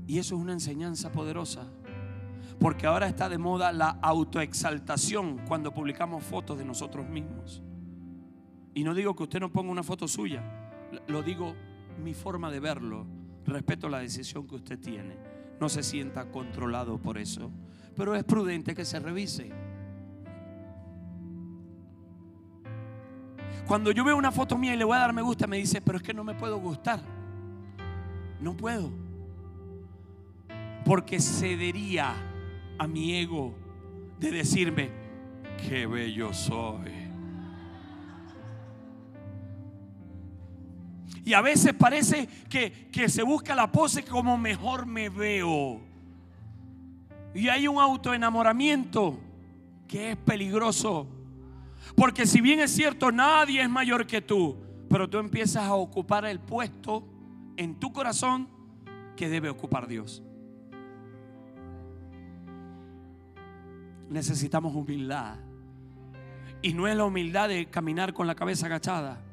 Y 0.08 0.18
eso 0.18 0.34
es 0.34 0.40
una 0.42 0.54
enseñanza 0.54 1.12
poderosa. 1.12 1.68
Porque 2.58 2.88
ahora 2.88 3.06
está 3.06 3.28
de 3.28 3.38
moda 3.38 3.72
la 3.72 3.90
autoexaltación 4.02 5.38
cuando 5.46 5.72
publicamos 5.72 6.24
fotos 6.24 6.58
de 6.58 6.64
nosotros 6.64 7.08
mismos. 7.08 7.62
Y 8.76 8.84
no 8.84 8.92
digo 8.92 9.16
que 9.16 9.22
usted 9.22 9.40
no 9.40 9.50
ponga 9.50 9.72
una 9.72 9.82
foto 9.82 10.06
suya, 10.06 10.42
lo 11.06 11.22
digo 11.22 11.54
mi 12.04 12.12
forma 12.12 12.50
de 12.50 12.60
verlo. 12.60 13.06
Respeto 13.46 13.88
la 13.88 14.00
decisión 14.00 14.46
que 14.46 14.56
usted 14.56 14.78
tiene. 14.78 15.16
No 15.58 15.70
se 15.70 15.82
sienta 15.82 16.30
controlado 16.30 16.98
por 16.98 17.16
eso. 17.16 17.50
Pero 17.96 18.14
es 18.14 18.22
prudente 18.22 18.74
que 18.74 18.84
se 18.84 19.00
revise. 19.00 19.50
Cuando 23.66 23.92
yo 23.92 24.04
veo 24.04 24.14
una 24.14 24.30
foto 24.30 24.58
mía 24.58 24.74
y 24.74 24.76
le 24.76 24.84
voy 24.84 24.96
a 24.96 25.00
dar 25.00 25.14
me 25.14 25.22
gusta, 25.22 25.46
me 25.46 25.56
dice, 25.56 25.80
pero 25.80 25.96
es 25.96 26.04
que 26.04 26.12
no 26.12 26.22
me 26.22 26.34
puedo 26.34 26.58
gustar. 26.58 27.00
No 28.42 28.54
puedo. 28.54 28.90
Porque 30.84 31.18
cedería 31.18 32.14
a 32.78 32.86
mi 32.86 33.16
ego 33.16 33.54
de 34.20 34.32
decirme, 34.32 34.90
qué 35.66 35.86
bello 35.86 36.34
soy. 36.34 37.05
Y 41.26 41.34
a 41.34 41.40
veces 41.40 41.74
parece 41.74 42.28
que, 42.48 42.88
que 42.92 43.08
se 43.08 43.24
busca 43.24 43.56
la 43.56 43.72
pose 43.72 44.04
como 44.04 44.38
mejor 44.38 44.86
me 44.86 45.08
veo. 45.08 45.80
Y 47.34 47.48
hay 47.48 47.66
un 47.66 47.78
autoenamoramiento 47.80 49.18
que 49.88 50.12
es 50.12 50.16
peligroso. 50.16 51.08
Porque 51.96 52.26
si 52.26 52.40
bien 52.40 52.60
es 52.60 52.70
cierto, 52.70 53.10
nadie 53.10 53.60
es 53.60 53.68
mayor 53.68 54.06
que 54.06 54.20
tú, 54.22 54.56
pero 54.88 55.10
tú 55.10 55.18
empiezas 55.18 55.64
a 55.64 55.74
ocupar 55.74 56.24
el 56.26 56.38
puesto 56.38 57.02
en 57.56 57.74
tu 57.74 57.92
corazón 57.92 58.48
que 59.16 59.28
debe 59.28 59.48
ocupar 59.48 59.88
Dios. 59.88 60.22
Necesitamos 64.08 64.76
humildad. 64.76 65.38
Y 66.62 66.72
no 66.72 66.86
es 66.86 66.96
la 66.96 67.04
humildad 67.04 67.48
de 67.48 67.66
caminar 67.66 68.12
con 68.14 68.28
la 68.28 68.36
cabeza 68.36 68.66
agachada 68.66 69.25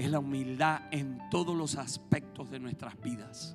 es 0.00 0.10
la 0.10 0.18
humildad 0.18 0.80
en 0.92 1.20
todos 1.30 1.54
los 1.54 1.76
aspectos 1.76 2.50
de 2.50 2.58
nuestras 2.58 2.98
vidas. 3.02 3.54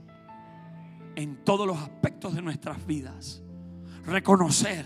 En 1.16 1.44
todos 1.44 1.66
los 1.66 1.78
aspectos 1.78 2.36
de 2.36 2.44
nuestras 2.44 2.86
vidas. 2.86 3.42
Reconocer 4.06 4.86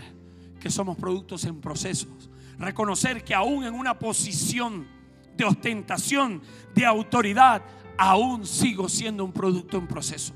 que 0.58 0.70
somos 0.70 0.96
productos 0.96 1.44
en 1.44 1.60
procesos. 1.60 2.30
Reconocer 2.58 3.26
que 3.26 3.36
aún 3.36 3.66
en 3.66 3.74
una 3.74 4.00
posición 4.00 4.88
de 5.36 5.44
ostentación, 5.44 6.42
de 6.74 6.86
autoridad, 6.86 7.62
aún 7.98 8.46
sigo 8.46 8.88
siendo 8.88 9.26
un 9.26 9.34
producto 9.34 9.78
en 9.78 9.88
proceso. 9.88 10.34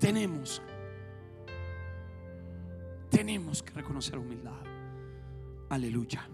Tenemos, 0.00 0.62
tenemos 3.10 3.62
que 3.62 3.74
reconocer 3.74 4.18
humildad. 4.18 4.62
Aleluya. 5.68 6.26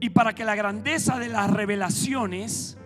Y 0.00 0.10
para 0.10 0.34
que 0.34 0.44
la 0.44 0.54
grandeza 0.54 1.18
de 1.18 1.28
las 1.28 1.50
revelaciones 1.50 2.76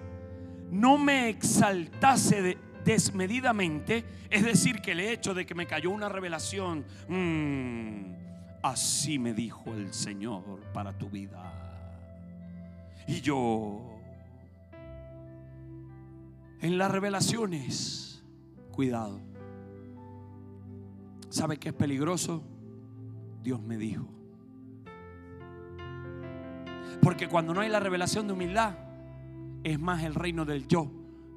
no 0.70 0.96
me 0.99 1.29
exaltase 1.29 2.57
desmedidamente, 2.85 4.05
es 4.31 4.44
decir, 4.44 4.81
que 4.81 4.92
el 4.92 5.01
hecho 5.01 5.35
de 5.35 5.44
que 5.44 5.55
me 5.55 5.66
cayó 5.66 5.90
una 5.90 6.09
revelación, 6.09 6.85
mm, 7.09 8.61
así 8.62 9.18
me 9.18 9.35
dijo 9.35 9.73
el 9.75 9.92
Señor 9.92 10.61
para 10.73 10.96
tu 10.96 11.11
vida. 11.11 11.57
Y 13.07 13.20
yo, 13.20 13.81
en 16.61 16.79
las 16.79 16.90
revelaciones, 16.90 18.23
cuidado. 18.70 19.20
¿Sabe 21.29 21.59
qué 21.59 21.70
es 21.70 21.75
peligroso? 21.75 22.44
Dios 23.42 23.61
me 23.61 23.77
dijo. 23.77 24.19
Porque 27.02 27.28
cuando 27.28 27.54
no 27.54 27.60
hay 27.60 27.68
la 27.68 27.80
revelación 27.80 28.26
de 28.26 28.32
humildad, 28.34 28.74
es 29.64 29.78
más 29.78 30.02
el 30.02 30.14
reino 30.14 30.44
del 30.44 30.66
yo 30.66 30.90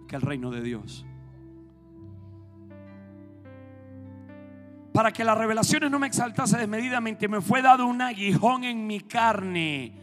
que 0.08 0.16
el 0.16 0.22
reino 0.22 0.52
de 0.52 0.62
Dios. 0.62 1.06
Para 4.94 5.12
que 5.12 5.24
las 5.24 5.38
revelaciones 5.38 5.90
no 5.90 5.98
me 5.98 6.08
exaltase 6.08 6.58
desmedidamente, 6.58 7.28
me 7.28 7.42
fue 7.42 7.62
dado 7.62 7.86
un 7.88 8.02
aguijón 8.02 8.64
en 8.64 8.86
mi 8.86 9.00
carne, 9.00 9.94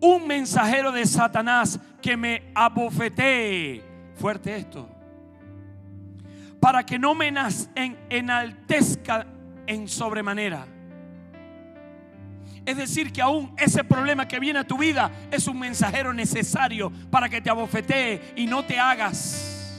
un 0.00 0.26
mensajero 0.26 0.90
de 0.90 1.04
Satanás 1.04 1.78
que 2.00 2.16
me 2.16 2.50
abofetee. 2.54 3.82
Fuerte 4.14 4.56
esto. 4.56 4.88
Para 6.60 6.84
que 6.84 6.98
no 6.98 7.14
me 7.14 7.32
enaltezca 8.08 9.26
en 9.66 9.86
sobremanera 9.86 10.77
es 12.68 12.76
decir, 12.76 13.14
que 13.14 13.22
aún 13.22 13.54
ese 13.56 13.82
problema 13.82 14.28
que 14.28 14.38
viene 14.38 14.58
a 14.58 14.64
tu 14.64 14.76
vida 14.76 15.10
es 15.30 15.46
un 15.46 15.58
mensajero 15.58 16.12
necesario 16.12 16.92
para 17.10 17.26
que 17.30 17.40
te 17.40 17.48
abofetee 17.48 18.34
y 18.36 18.44
no 18.44 18.62
te 18.62 18.78
hagas. 18.78 19.74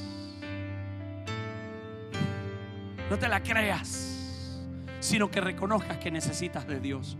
No 3.07 3.19
te 3.19 3.27
la 3.27 3.43
creas, 3.43 4.59
sino 4.99 5.29
que 5.29 5.39
reconozcas 5.39 5.99
que 5.99 6.09
necesitas 6.09 6.65
de 6.65 6.79
Dios. 6.79 7.15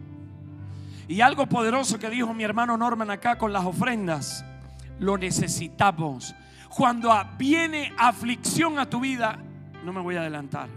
Y 1.08 1.22
algo 1.22 1.46
poderoso 1.46 2.00
que 2.00 2.10
dijo 2.10 2.34
mi 2.34 2.44
hermano 2.44 2.76
Norman 2.76 3.12
acá 3.12 3.38
con 3.38 3.54
las 3.54 3.64
ofrendas, 3.64 4.44
lo 4.98 5.20
necesitamos. 5.20 6.34
Cuando 6.76 7.14
viene 7.38 7.94
aflicción 7.96 8.80
a 8.80 8.90
tu 8.90 9.02
vida, 9.02 9.38
no 9.86 9.94
me 9.94 10.02
voy 10.02 10.16
a 10.16 10.22
adelantar, 10.22 10.68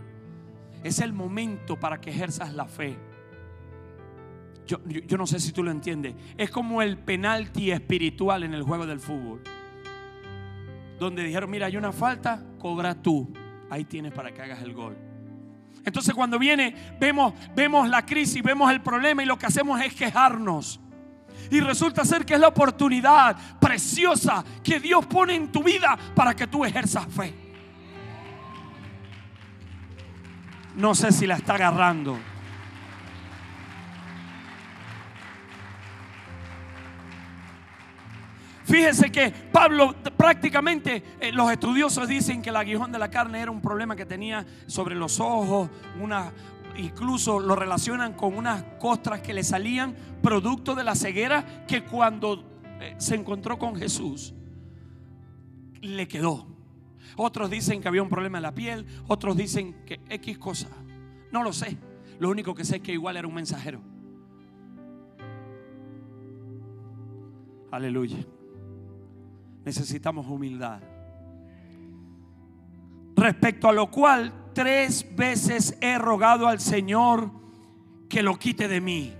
es 0.85 0.99
el 0.99 1.15
momento 1.15 1.81
para 1.81 1.99
que 1.99 2.11
ejerzas 2.11 2.53
la 2.53 2.67
fe 2.67 2.99
Yo, 4.67 4.79
no 5.19 5.27
sé 5.27 5.41
si 5.41 5.53
tú 5.53 5.63
lo 5.63 5.71
entiendes. 5.71 6.15
Es 6.37 6.51
como 6.51 6.83
el 6.83 6.99
penalti 6.99 7.71
espiritual 7.71 8.45
en 8.45 8.55
el 8.55 8.63
juego 8.63 8.87
del 8.87 9.01
fútbol. 9.01 9.43
Donde 10.99 11.25
dijeron, 11.25 11.51
mira, 11.51 11.67
hay 11.67 11.77
una 11.77 11.93
falta, 11.93 12.43
cobra 12.59 12.95
tú. 12.95 13.33
Ahí 13.71 13.85
tienes 13.85 14.13
para 14.13 14.33
que 14.33 14.41
hagas 14.41 14.63
el 14.63 14.73
gol. 14.73 14.97
Entonces 15.85 16.15
cuando 16.15 16.39
viene, 16.39 16.75
vemos, 17.01 17.35
vemos 17.57 17.89
la 17.89 18.07
crisis, 18.07 18.43
vemos 18.43 18.71
el 18.71 18.81
problema 18.81 19.23
y 19.23 19.27
lo 19.27 19.37
que 19.37 19.47
hacemos 19.47 19.81
es 19.81 19.95
quejarnos. 19.95 20.81
Y 21.51 21.61
resulta 21.61 22.05
ser 22.05 22.25
que 22.25 22.35
es 22.35 22.41
la 22.41 22.49
oportunidad 22.49 23.37
preciosa 23.59 24.45
que 24.63 24.79
Dios 24.79 25.05
pone 25.07 25.35
en 25.35 25.51
tu 25.51 25.63
vida 25.63 25.99
para 26.15 26.35
que 26.35 26.47
tú 26.47 26.65
ejerzas 26.65 27.07
fe. 27.07 27.35
No 30.77 30.95
sé 30.95 31.13
si 31.13 31.27
la 31.27 31.35
está 31.35 31.55
agarrando. 31.55 32.19
Fíjese 38.65 39.11
que 39.11 39.31
Pablo 39.31 39.95
prácticamente 40.17 41.03
eh, 41.21 41.33
los 41.33 41.51
estudiosos 41.51 42.09
dicen 42.09 42.43
que 42.43 42.51
el 42.51 42.57
aguijón 42.57 42.93
de 42.93 42.99
la 42.99 43.11
carne 43.11 43.41
era 43.41 43.51
un 43.51 43.61
problema 43.61 43.97
que 43.97 44.07
tenía 44.07 44.47
sobre 44.67 44.95
los 44.95 45.19
ojos, 45.21 45.69
una, 46.01 46.33
incluso 46.77 47.41
lo 47.41 47.57
relacionan 47.57 48.15
con 48.15 48.37
unas 48.37 48.63
costras 48.79 49.21
que 49.21 49.35
le 49.35 49.43
salían 49.43 49.97
producto 50.23 50.75
de 50.75 50.85
la 50.85 50.95
ceguera 50.95 51.65
que 51.67 51.83
cuando 51.83 52.45
eh, 52.81 52.95
se 52.99 53.17
encontró 53.17 53.59
con 53.59 53.77
Jesús 53.77 54.35
le 55.81 56.07
quedó. 56.07 56.47
Otros 57.17 57.51
dicen 57.51 57.81
que 57.83 57.89
había 57.89 58.03
un 58.03 58.09
problema 58.09 58.39
en 58.39 58.43
la 58.43 58.55
piel, 58.55 58.87
otros 59.09 59.37
dicen 59.37 59.85
que 59.85 60.01
X 60.09 60.39
cosa. 60.39 60.69
No 61.31 61.43
lo 61.43 61.53
sé. 61.53 61.77
Lo 62.19 62.31
único 62.31 62.55
que 62.55 62.65
sé 62.65 62.77
es 62.77 62.83
que 62.83 62.93
igual 62.93 63.17
era 63.17 63.27
un 63.27 63.35
mensajero. 63.35 63.81
Aleluya. 67.71 68.19
Necesitamos 69.65 70.27
humildad. 70.27 70.81
Respecto 73.17 73.69
a 73.69 73.73
lo 73.73 73.91
cual 73.91 74.33
tres 74.53 75.07
veces 75.15 75.77
he 75.81 75.99
rogado 75.99 76.49
al 76.49 76.61
Señor 76.61 77.31
que 78.09 78.23
lo 78.23 78.39
quite 78.39 78.69
de 78.69 78.81
mí. 78.81 79.13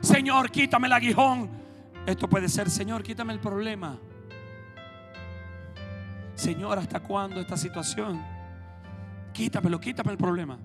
Señor, 0.00 0.50
quítame 0.50 0.86
el 0.86 0.92
aguijón. 0.94 1.50
Esto 2.06 2.28
puede 2.28 2.48
ser, 2.48 2.70
Señor, 2.70 3.02
quítame 3.02 3.32
el 3.32 3.40
problema. 3.40 3.98
Señor, 6.34 6.78
¿hasta 6.78 7.00
cuándo 7.00 7.40
esta 7.40 7.56
situación? 7.56 8.20
Quítamelo, 9.32 9.78
quítame 9.78 10.10
el 10.12 10.18
problema. 10.18 10.58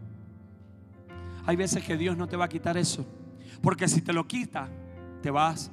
Hay 1.45 1.55
veces 1.55 1.83
que 1.83 1.97
Dios 1.97 2.17
no 2.17 2.27
te 2.27 2.35
va 2.35 2.45
a 2.45 2.49
quitar 2.49 2.77
eso. 2.77 3.05
Porque 3.61 3.87
si 3.87 4.01
te 4.01 4.13
lo 4.13 4.27
quita, 4.27 4.69
te 5.21 5.29
vas 5.29 5.71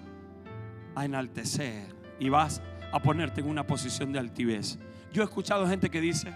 a 0.94 1.04
enaltecer 1.04 1.93
y 2.18 2.28
vas 2.28 2.62
a 2.92 3.00
ponerte 3.00 3.40
en 3.40 3.48
una 3.48 3.66
posición 3.66 4.12
de 4.12 4.18
altivez. 4.18 4.78
Yo 5.12 5.22
he 5.22 5.24
escuchado 5.24 5.66
gente 5.66 5.90
que 5.90 6.00
dice, 6.00 6.32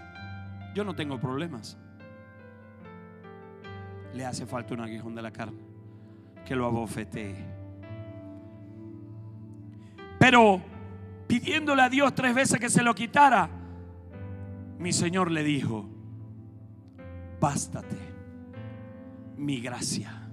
yo 0.73 0.83
no 0.83 0.95
tengo 0.95 1.19
problemas. 1.19 1.77
Le 4.13 4.25
hace 4.25 4.45
falta 4.45 4.73
un 4.73 4.81
aguijón 4.81 5.15
de 5.15 5.21
la 5.21 5.31
carne 5.31 5.59
que 6.45 6.55
lo 6.55 6.65
abofetee. 6.65 7.35
Pero 10.19 10.61
pidiéndole 11.27 11.81
a 11.81 11.89
Dios 11.89 12.13
tres 12.13 12.33
veces 12.33 12.59
que 12.59 12.69
se 12.69 12.83
lo 12.83 12.93
quitara, 12.93 13.49
mi 14.77 14.91
Señor 14.91 15.31
le 15.31 15.43
dijo, 15.43 15.87
bástate 17.39 17.97
mi 19.37 19.61
gracia. 19.61 20.29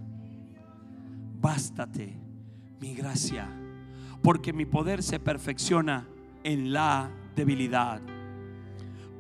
Bástate 1.41 2.19
mi 2.81 2.95
gracia. 2.95 3.66
Porque 4.27 4.53
mi 4.53 4.67
poder 4.67 5.05
se 5.05 5.21
perfecciona 5.21 6.09
en 6.43 6.73
la 6.73 7.09
debilidad. 7.37 8.01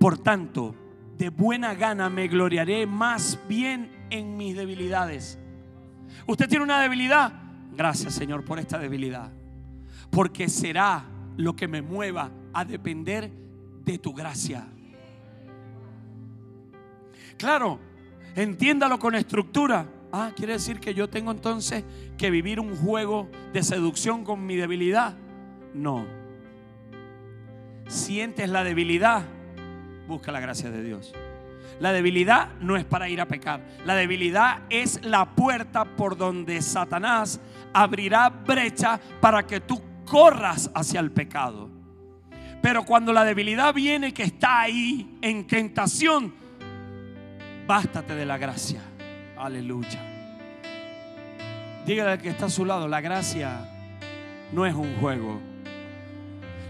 Por 0.01 0.19
tanto, 0.19 0.75
de 1.16 1.29
buena 1.31 1.75
gana 1.75 2.11
me 2.11 2.27
gloriaré 2.27 2.88
más 2.88 3.38
bien 3.49 4.09
en 4.11 4.37
mis 4.37 4.57
debilidades. 4.57 5.38
¿Usted 6.27 6.49
tiene 6.49 6.64
una 6.64 6.81
debilidad? 6.81 7.33
Gracias 7.77 8.14
Señor 8.14 8.45
por 8.45 8.59
esta 8.59 8.81
debilidad. 8.81 9.31
Porque 10.11 10.49
será 10.49 11.05
lo 11.37 11.55
que 11.55 11.69
me 11.69 11.83
mueva 11.83 12.33
a 12.53 12.64
depender 12.64 13.31
de 13.85 13.99
tu 13.99 14.12
gracia. 14.12 14.66
Claro, 17.38 17.79
entiéndalo 18.35 18.99
con 18.99 19.14
estructura. 19.14 19.87
Ah, 20.18 20.33
quiere 20.35 20.55
decir 20.55 20.81
que 20.81 20.94
yo 20.94 21.11
tengo 21.11 21.31
entonces 21.31 21.85
que 22.16 22.31
vivir 22.31 22.59
un 22.59 22.74
juego 22.74 23.29
de 23.52 23.62
seducción 23.62 24.24
con 24.24 24.46
mi 24.46 24.57
debilidad. 24.57 25.14
No. 25.74 26.07
Sientes 27.87 28.48
la 28.48 28.64
debilidad, 28.64 29.26
busca 30.09 30.33
la 30.33 30.40
gracia 30.40 30.70
de 30.70 30.83
Dios. 30.83 31.12
La 31.81 31.92
debilidad 31.92 32.55
no 32.61 32.79
es 32.79 32.87
para 32.87 33.11
ir 33.11 33.20
a 33.20 33.29
pecar. 33.29 33.61
La 33.85 33.94
debilidad 33.94 34.61
es 34.70 35.05
la 35.05 35.35
puerta 35.35 35.85
por 35.85 36.16
donde 36.16 36.62
Satanás 36.62 37.38
abrirá 37.74 38.31
brecha 38.31 38.98
para 39.20 39.46
que 39.46 39.61
tú 39.61 39.83
corras 40.07 40.70
hacia 40.74 41.00
el 41.00 41.11
pecado. 41.11 41.68
Pero 42.62 42.87
cuando 42.87 43.12
la 43.12 43.22
debilidad 43.22 43.74
viene 43.74 44.14
que 44.14 44.22
está 44.22 44.62
ahí 44.62 45.18
en 45.20 45.46
tentación, 45.46 46.33
bástate 47.66 48.14
de 48.14 48.24
la 48.24 48.38
gracia. 48.38 48.96
Aleluya. 49.37 50.01
Dígale 51.85 52.11
al 52.12 52.18
que 52.18 52.31
está 52.31 52.46
a 52.46 52.51
su 52.51 52.64
lado, 52.64 52.88
la 52.88 53.01
gracia 53.01 53.61
no 54.53 54.66
es 54.66 54.75
un 54.75 54.96
juego. 54.96 55.40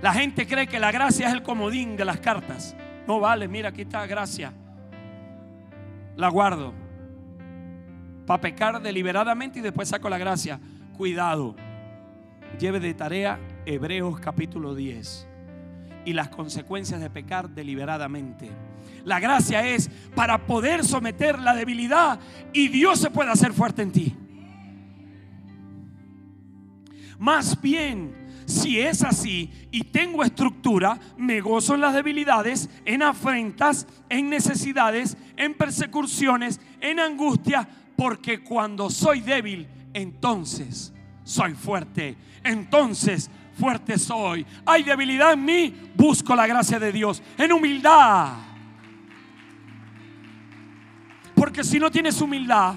La 0.03 0.13
gente 0.13 0.47
cree 0.47 0.67
que 0.67 0.79
la 0.79 0.93
gracia 0.93 1.29
es 1.29 1.33
el 1.33 1.43
comodín 1.43 1.97
de 1.97 2.05
las 2.05 2.21
cartas. 2.21 2.77
No 3.07 3.21
vale, 3.21 3.49
mira, 3.49 3.71
aquí 3.71 3.83
está 3.83 4.07
gracia. 4.07 4.53
La 6.17 6.29
guardo. 6.29 6.75
Para 8.27 8.41
pecar 8.41 8.83
deliberadamente 8.83 9.61
y 9.61 9.63
después 9.63 9.89
saco 9.89 10.09
la 10.09 10.19
gracia. 10.19 10.61
Cuidado. 10.97 11.55
Lleve 12.59 12.81
de 12.81 12.95
tarea 12.95 13.39
Hebreos 13.65 14.19
capítulo 14.21 14.75
10 14.75 15.36
y 16.07 16.15
las 16.15 16.29
consecuencias 16.29 17.01
de 17.01 17.11
pecar 17.11 17.51
deliberadamente. 17.51 18.49
La 19.05 19.21
gracia 19.21 19.67
es 19.69 19.91
para 20.15 20.47
poder 20.47 20.85
someter 20.85 21.39
la 21.39 21.55
debilidad 21.55 22.19
y 22.53 22.69
Dios 22.69 23.01
se 23.01 23.11
puede 23.11 23.31
hacer 23.31 23.53
fuerte 23.53 23.83
en 23.83 23.93
ti. 23.93 24.17
Más 27.19 27.61
bien, 27.61 28.15
si 28.47 28.79
es 28.79 29.03
así 29.03 29.51
y 29.73 29.83
tengo 29.85 30.23
estructura, 30.23 30.99
me 31.17 31.41
gozo 31.41 31.75
en 31.75 31.81
las 31.81 31.95
debilidades, 31.95 32.71
en 32.85 33.03
afrentas, 33.03 33.89
en 34.09 34.31
necesidades, 34.31 35.17
en 35.37 35.55
persecuciones, 35.55 36.61
en 36.81 37.01
angustia, 37.01 37.69
porque 37.97 38.45
cuando 38.45 38.91
soy 38.91 39.21
débil, 39.21 39.67
entonces 39.93 40.93
soy 41.25 41.55
fuerte. 41.55 42.17
Entonces 42.45 43.29
fuerte 43.59 43.99
soy. 43.99 44.47
Hay 44.65 44.83
debilidad 44.83 45.33
en 45.33 45.45
mí, 45.45 45.75
busco 45.95 46.35
la 46.35 46.47
gracia 46.47 46.79
de 46.79 46.93
Dios 46.93 47.23
en 47.39 47.53
humildad. 47.53 48.35
Porque 51.35 51.65
si 51.65 51.79
no 51.79 51.91
tienes 51.91 52.21
humildad, 52.21 52.75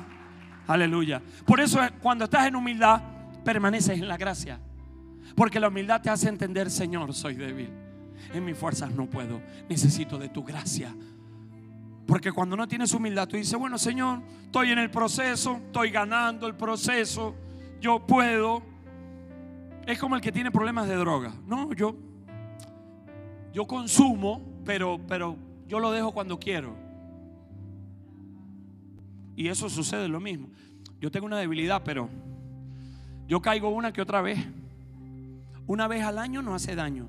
aleluya. 0.68 1.22
Por 1.46 1.60
eso 1.60 1.80
cuando 2.02 2.26
estás 2.26 2.48
en 2.48 2.56
humildad, 2.56 3.02
permaneces 3.44 4.00
en 4.00 4.08
la 4.08 4.18
gracia. 4.18 4.60
Porque 5.36 5.60
la 5.60 5.70
humildad 5.70 6.02
te 6.02 6.10
hace 6.10 6.28
entender, 6.28 6.70
Señor, 6.70 7.14
soy 7.14 7.36
débil. 7.36 7.70
En 8.34 8.44
mis 8.44 8.58
fuerzas 8.58 8.92
no 8.92 9.10
puedo. 9.10 9.42
Necesito 9.70 10.18
de 10.18 10.30
tu 10.30 10.44
gracia. 10.44 10.94
Porque 12.06 12.32
cuando 12.32 12.58
no 12.58 12.68
tienes 12.68 12.94
humildad, 12.94 13.28
tú 13.28 13.38
dices, 13.38 13.58
bueno, 13.58 13.78
Señor, 13.78 14.22
estoy 14.44 14.72
en 14.72 14.80
el 14.80 14.90
proceso, 14.90 15.62
estoy 15.68 15.92
ganando 15.92 16.48
el 16.48 16.56
proceso, 16.56 17.36
yo 17.80 18.06
puedo. 18.06 18.64
Es 19.90 19.98
como 19.98 20.16
el 20.16 20.22
que 20.22 20.32
tiene 20.32 20.52
problemas 20.52 20.88
de 20.88 20.94
droga. 20.94 21.34
No, 21.48 21.74
yo, 21.74 21.96
yo 23.52 23.66
consumo, 23.66 24.62
pero, 24.64 25.00
pero 25.08 25.36
yo 25.68 25.80
lo 25.80 25.90
dejo 25.90 26.12
cuando 26.12 26.38
quiero. 26.38 26.76
Y 29.36 29.48
eso 29.48 29.68
sucede 29.68 30.08
lo 30.08 30.20
mismo. 30.20 30.48
Yo 31.00 31.10
tengo 31.10 31.26
una 31.26 31.40
debilidad, 31.40 31.82
pero 31.84 32.08
yo 33.28 33.42
caigo 33.42 33.70
una 33.70 33.92
que 33.92 34.04
otra 34.04 34.22
vez. 34.22 34.38
Una 35.66 35.88
vez 35.88 36.04
al 36.04 36.20
año 36.20 36.44
no 36.44 36.54
hace 36.54 36.76
daño. 36.76 37.08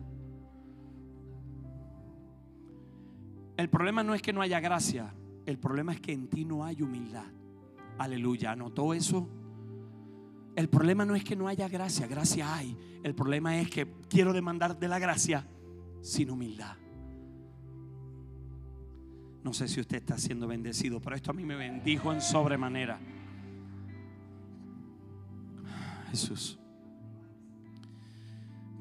El 3.58 3.68
problema 3.68 4.02
no 4.02 4.14
es 4.14 4.22
que 4.22 4.32
no 4.32 4.40
haya 4.40 4.58
gracia, 4.58 5.12
el 5.44 5.58
problema 5.58 5.92
es 5.92 6.00
que 6.00 6.14
en 6.14 6.28
ti 6.28 6.46
no 6.46 6.64
hay 6.64 6.80
humildad. 6.80 7.26
Aleluya, 7.98 8.52
¿anotó 8.52 8.94
eso? 8.94 9.28
El 10.56 10.68
problema 10.68 11.04
no 11.04 11.14
es 11.14 11.24
que 11.24 11.36
no 11.36 11.48
haya 11.48 11.68
gracia, 11.68 12.06
gracia 12.06 12.54
hay. 12.54 12.76
El 13.02 13.14
problema 13.14 13.58
es 13.60 13.70
que 13.70 13.86
quiero 14.08 14.32
demandar 14.32 14.78
de 14.78 14.88
la 14.88 14.98
gracia 14.98 15.46
sin 16.02 16.30
humildad. 16.30 16.76
No 19.42 19.54
sé 19.54 19.68
si 19.68 19.80
usted 19.80 19.98
está 19.98 20.18
siendo 20.18 20.46
bendecido, 20.46 21.00
pero 21.00 21.16
esto 21.16 21.30
a 21.30 21.34
mí 21.34 21.44
me 21.44 21.56
bendijo 21.56 22.12
en 22.12 22.20
sobremanera. 22.20 22.98
Jesús. 26.10 26.58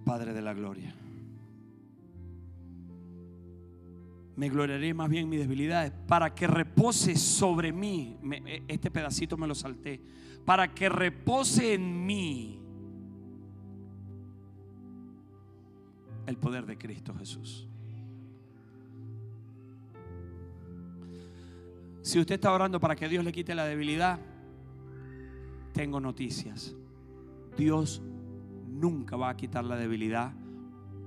Padre 0.03 0.33
de 0.33 0.41
la 0.41 0.53
gloria. 0.53 0.93
Me 4.35 4.49
gloriaré 4.49 4.93
más 4.93 5.09
bien 5.09 5.23
en 5.23 5.29
mis 5.29 5.39
debilidades 5.39 5.91
para 6.07 6.33
que 6.33 6.47
repose 6.47 7.15
sobre 7.15 7.71
mí. 7.71 8.17
Me- 8.21 8.63
este 8.67 8.89
pedacito 8.89 9.37
me 9.37 9.47
lo 9.47 9.53
salté. 9.53 10.01
Para 10.45 10.73
que 10.73 10.89
repose 10.89 11.73
en 11.75 12.05
mí 12.05 12.59
el 16.25 16.37
poder 16.37 16.65
de 16.65 16.77
Cristo 16.77 17.13
Jesús. 17.15 17.67
Si 22.01 22.19
usted 22.19 22.35
está 22.35 22.51
orando 22.51 22.79
para 22.79 22.95
que 22.95 23.07
Dios 23.07 23.23
le 23.23 23.31
quite 23.31 23.53
la 23.53 23.65
debilidad, 23.65 24.19
tengo 25.73 25.99
noticias. 25.99 26.75
Dios 27.57 28.01
nunca 28.67 29.15
va 29.15 29.29
a 29.29 29.37
quitar 29.37 29.63
la 29.65 29.75
debilidad 29.75 30.33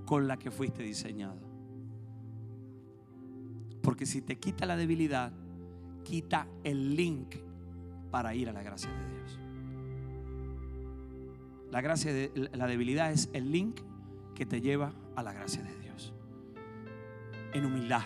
con 0.07 0.29
la 0.29 0.39
que 0.39 0.51
fuiste 0.51 0.83
diseñado. 0.83 1.41
Porque 3.83 4.07
si 4.07 4.23
te 4.23 4.39
quita 4.39 4.67
la 4.67 4.77
debilidad, 4.77 5.33
quita 6.05 6.47
el 6.63 6.95
link 6.95 7.37
para 8.13 8.35
ir 8.35 8.49
a 8.51 8.53
la 8.53 8.63
gracia 8.63 8.91
de 8.91 9.17
Dios. 9.17 9.41
La 11.71 11.81
gracia 11.81 12.13
la 12.53 12.67
debilidad 12.67 13.11
es 13.11 13.31
el 13.33 13.51
link 13.51 13.81
que 14.35 14.45
te 14.45 14.61
lleva 14.61 14.93
a 15.17 15.23
la 15.23 15.33
gracia 15.33 15.63
de 15.63 15.75
Dios. 15.79 16.13
En 17.55 17.65
humildad. 17.65 18.03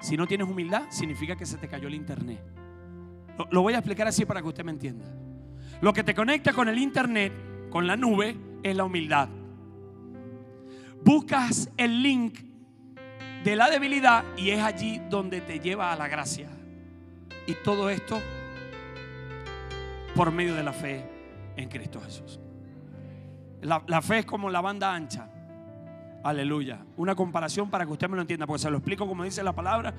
Si 0.00 0.16
no 0.16 0.28
tienes 0.28 0.48
humildad, 0.48 0.84
significa 0.90 1.34
que 1.34 1.44
se 1.44 1.58
te 1.58 1.66
cayó 1.66 1.88
el 1.88 1.94
internet. 1.94 2.40
Lo, 3.36 3.48
lo 3.50 3.62
voy 3.62 3.74
a 3.74 3.78
explicar 3.78 4.06
así 4.06 4.24
para 4.24 4.40
que 4.40 4.46
usted 4.46 4.64
me 4.64 4.70
entienda. 4.70 5.06
Lo 5.80 5.92
que 5.92 6.04
te 6.04 6.14
conecta 6.14 6.52
con 6.52 6.68
el 6.68 6.78
internet, 6.78 7.32
con 7.68 7.88
la 7.88 7.96
nube, 7.96 8.36
es 8.62 8.76
la 8.76 8.84
humildad. 8.84 9.28
Buscas 11.04 11.68
el 11.76 12.00
link 12.00 12.38
de 13.42 13.56
la 13.56 13.68
debilidad 13.68 14.24
y 14.36 14.50
es 14.50 14.62
allí 14.62 15.00
donde 15.10 15.40
te 15.40 15.58
lleva 15.58 15.92
a 15.92 15.96
la 15.96 16.06
gracia. 16.06 16.48
Y 17.48 17.54
todo 17.64 17.90
esto 17.90 18.20
por 20.18 20.32
medio 20.32 20.56
de 20.56 20.64
la 20.64 20.72
fe 20.72 21.08
en 21.56 21.68
Cristo 21.68 22.00
Jesús. 22.00 22.40
La, 23.60 24.02
fe 24.02 24.18
es 24.18 24.26
como 24.26 24.50
la 24.50 24.60
banda 24.60 24.92
ancha. 24.92 25.30
Aleluya. 26.24 26.84
Una 26.96 27.14
comparación 27.14 27.70
para 27.70 27.86
que 27.86 27.92
usted 27.92 28.08
me 28.08 28.16
lo 28.16 28.22
entienda, 28.22 28.44
porque 28.44 28.62
se 28.62 28.68
lo 28.68 28.78
explico 28.78 29.06
como 29.06 29.22
dice 29.22 29.44
la 29.44 29.52
palabra. 29.52 29.94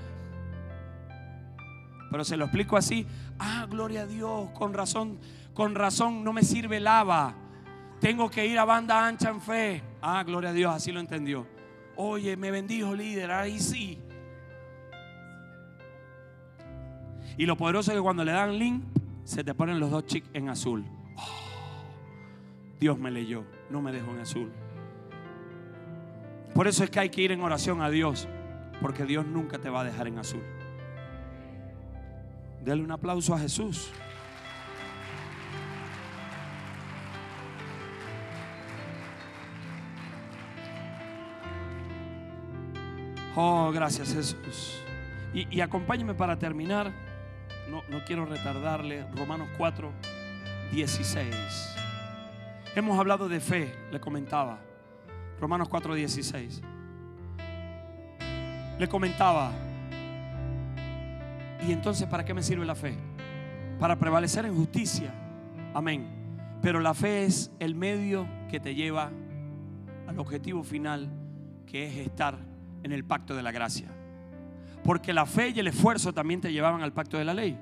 Pero 2.12 2.26
se 2.26 2.36
lo 2.36 2.44
explico 2.44 2.76
así. 2.76 3.08
Ah, 3.40 3.66
gloria 3.70 4.02
a 4.02 4.08
Dios, 4.08 4.50
con 4.50 4.74
razón, 4.74 5.20
con 5.54 5.74
razón 5.74 6.22
no 6.22 6.34
me 6.34 6.44
sirve 6.44 6.82
lava. 6.82 7.34
Tengo 8.02 8.30
que 8.30 8.46
ir 8.46 8.60
a 8.60 8.66
banda 8.66 9.08
ancha 9.08 9.30
en 9.30 9.40
fe. 9.40 9.82
Ah, 10.02 10.22
gloria 10.26 10.50
a 10.50 10.54
Dios, 10.54 10.76
así 10.76 10.92
lo 10.92 11.00
entendió. 11.00 11.48
Oye, 11.96 12.36
me 12.36 12.52
bendijo 12.52 12.94
líder, 12.94 13.32
ahí 13.32 13.58
sí. 13.58 13.98
Y 17.38 17.46
lo 17.46 17.56
poderoso 17.56 17.92
es 17.92 17.96
que 17.96 18.04
cuando 18.04 18.26
le 18.26 18.34
dan 18.34 18.60
link, 18.60 18.99
se 19.30 19.44
te 19.44 19.54
ponen 19.54 19.80
los 19.80 19.92
dos 19.92 20.08
chics 20.08 20.28
en 20.34 20.50
azul. 20.50 20.84
Dios 22.80 22.98
me 22.98 23.12
leyó, 23.12 23.46
no 23.70 23.80
me 23.80 23.92
dejó 23.92 24.10
en 24.10 24.22
azul. 24.22 24.52
Por 26.56 26.68
eso 26.68 26.84
es 26.84 26.90
que 26.90 27.00
hay 27.00 27.10
que 27.12 27.22
ir 27.22 27.32
en 27.32 27.42
oración 27.42 27.84
a 27.84 27.92
Dios, 27.92 28.28
porque 28.82 29.06
Dios 29.06 29.28
nunca 29.28 29.60
te 29.60 29.70
va 29.70 29.82
a 29.82 29.84
dejar 29.84 30.08
en 30.08 30.18
azul. 30.18 30.42
Dele 32.66 32.82
un 32.82 32.90
aplauso 32.90 33.36
a 33.36 33.40
Jesús. 33.40 33.92
Oh, 43.36 43.72
gracias 43.72 44.12
Jesús. 44.12 44.82
Y, 45.36 45.56
y 45.56 45.62
acompáñeme 45.62 46.16
para 46.16 46.40
terminar. 46.40 47.09
No, 47.70 47.84
quiero 48.06 48.26
retardarle. 48.26 49.06
Romanos 49.16 49.48
4, 49.58 49.92
16. 50.72 51.76
Hemos 52.76 53.00
hablado 53.00 53.30
de 53.30 53.40
fe, 53.40 53.74
le 53.92 54.00
comentaba. 54.00 54.60
Romanos 55.40 55.70
4, 55.70 55.94
16. 55.94 56.62
Le 58.80 58.88
comentaba. 58.88 59.52
¿Y 61.68 61.72
entonces 61.72 62.08
para 62.08 62.26
qué 62.26 62.34
me 62.34 62.42
sirve 62.42 62.66
la 62.66 62.76
fe? 62.76 62.96
Para 63.80 63.98
prevalecer 63.98 64.46
en 64.46 64.56
justicia. 64.56 65.14
Amén. 65.74 66.08
Pero 66.62 66.80
la 66.80 66.94
fe 66.96 67.26
es 67.26 67.52
el 67.60 67.76
medio 67.76 68.28
que 68.50 68.60
te 68.60 68.74
lleva 68.74 69.12
al 70.08 70.18
objetivo 70.18 70.64
final, 70.64 71.10
que 71.68 71.86
es 71.86 71.98
estar 71.98 72.40
en 72.82 72.92
el 72.92 73.04
pacto 73.06 73.36
de 73.36 73.44
la 73.44 73.52
gracia. 73.52 73.99
Porque 74.84 75.14
la 75.14 75.26
fe 75.26 75.50
y 75.50 75.60
el 75.60 75.68
esfuerzo 75.68 76.14
también 76.14 76.42
te 76.42 76.52
llevaban 76.52 76.82
al 76.82 76.94
pacto 76.94 77.18
de 77.18 77.26
la 77.26 77.34
ley. 77.34 77.58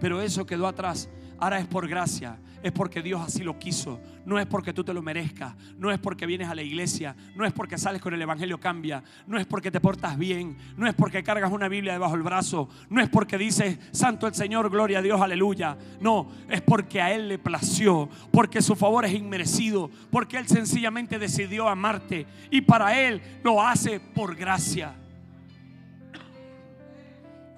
Pero 0.00 0.20
eso 0.20 0.46
quedó 0.46 0.66
atrás. 0.66 1.08
Ahora 1.40 1.60
es 1.60 1.66
por 1.66 1.86
gracia, 1.86 2.36
es 2.64 2.72
porque 2.72 3.00
Dios 3.00 3.20
así 3.24 3.44
lo 3.44 3.58
quiso. 3.60 4.00
No 4.24 4.38
es 4.40 4.46
porque 4.46 4.72
tú 4.72 4.82
te 4.82 4.92
lo 4.92 5.02
merezcas, 5.02 5.54
no 5.78 5.90
es 5.90 5.98
porque 5.98 6.26
vienes 6.26 6.48
a 6.48 6.54
la 6.54 6.62
iglesia, 6.62 7.14
no 7.36 7.46
es 7.46 7.52
porque 7.52 7.78
sales 7.78 8.02
con 8.02 8.12
el 8.12 8.20
evangelio 8.20 8.58
cambia, 8.58 9.02
no 9.26 9.38
es 9.38 9.46
porque 9.46 9.70
te 9.70 9.80
portas 9.80 10.18
bien, 10.18 10.56
no 10.76 10.86
es 10.86 10.94
porque 10.94 11.22
cargas 11.22 11.52
una 11.52 11.68
Biblia 11.68 11.92
debajo 11.92 12.14
del 12.14 12.24
brazo, 12.24 12.68
no 12.90 13.00
es 13.00 13.08
porque 13.08 13.38
dices 13.38 13.78
santo 13.92 14.26
el 14.26 14.34
Señor, 14.34 14.68
gloria 14.68 14.98
a 14.98 15.02
Dios, 15.02 15.20
aleluya. 15.20 15.78
No, 16.00 16.28
es 16.50 16.60
porque 16.60 17.00
a 17.00 17.14
él 17.14 17.28
le 17.28 17.38
plació, 17.38 18.08
porque 18.32 18.60
su 18.60 18.74
favor 18.74 19.04
es 19.04 19.14
inmerecido, 19.14 19.90
porque 20.10 20.36
él 20.36 20.48
sencillamente 20.48 21.18
decidió 21.18 21.68
amarte 21.68 22.26
y 22.50 22.60
para 22.62 23.00
él 23.00 23.22
lo 23.44 23.62
hace 23.62 24.00
por 24.00 24.34
gracia. 24.34 24.94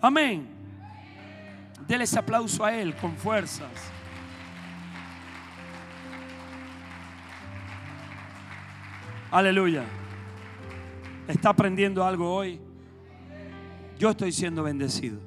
Amén. 0.01 0.49
Dele 1.87 2.05
ese 2.05 2.19
aplauso 2.19 2.65
a 2.65 2.75
Él 2.75 2.95
con 2.97 3.17
fuerzas. 3.17 3.71
Aleluya. 9.31 9.85
¿Está 11.29 11.51
aprendiendo 11.51 12.05
algo 12.05 12.35
hoy? 12.35 12.61
Yo 13.99 14.11
estoy 14.11 14.33
siendo 14.33 14.63
bendecido. 14.63 15.21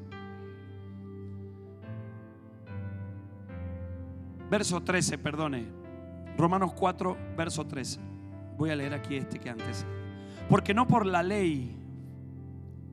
Verso 4.49 4.81
13, 4.81 5.17
perdone. 5.17 5.65
Romanos 6.37 6.73
4, 6.73 7.17
verso 7.37 7.65
13. 7.65 7.99
Voy 8.57 8.69
a 8.71 8.75
leer 8.75 8.93
aquí 8.93 9.15
este 9.15 9.39
que 9.39 9.49
antes. 9.49 9.85
Porque 10.49 10.73
no 10.73 10.87
por 10.87 11.05
la 11.05 11.23
ley, 11.23 11.82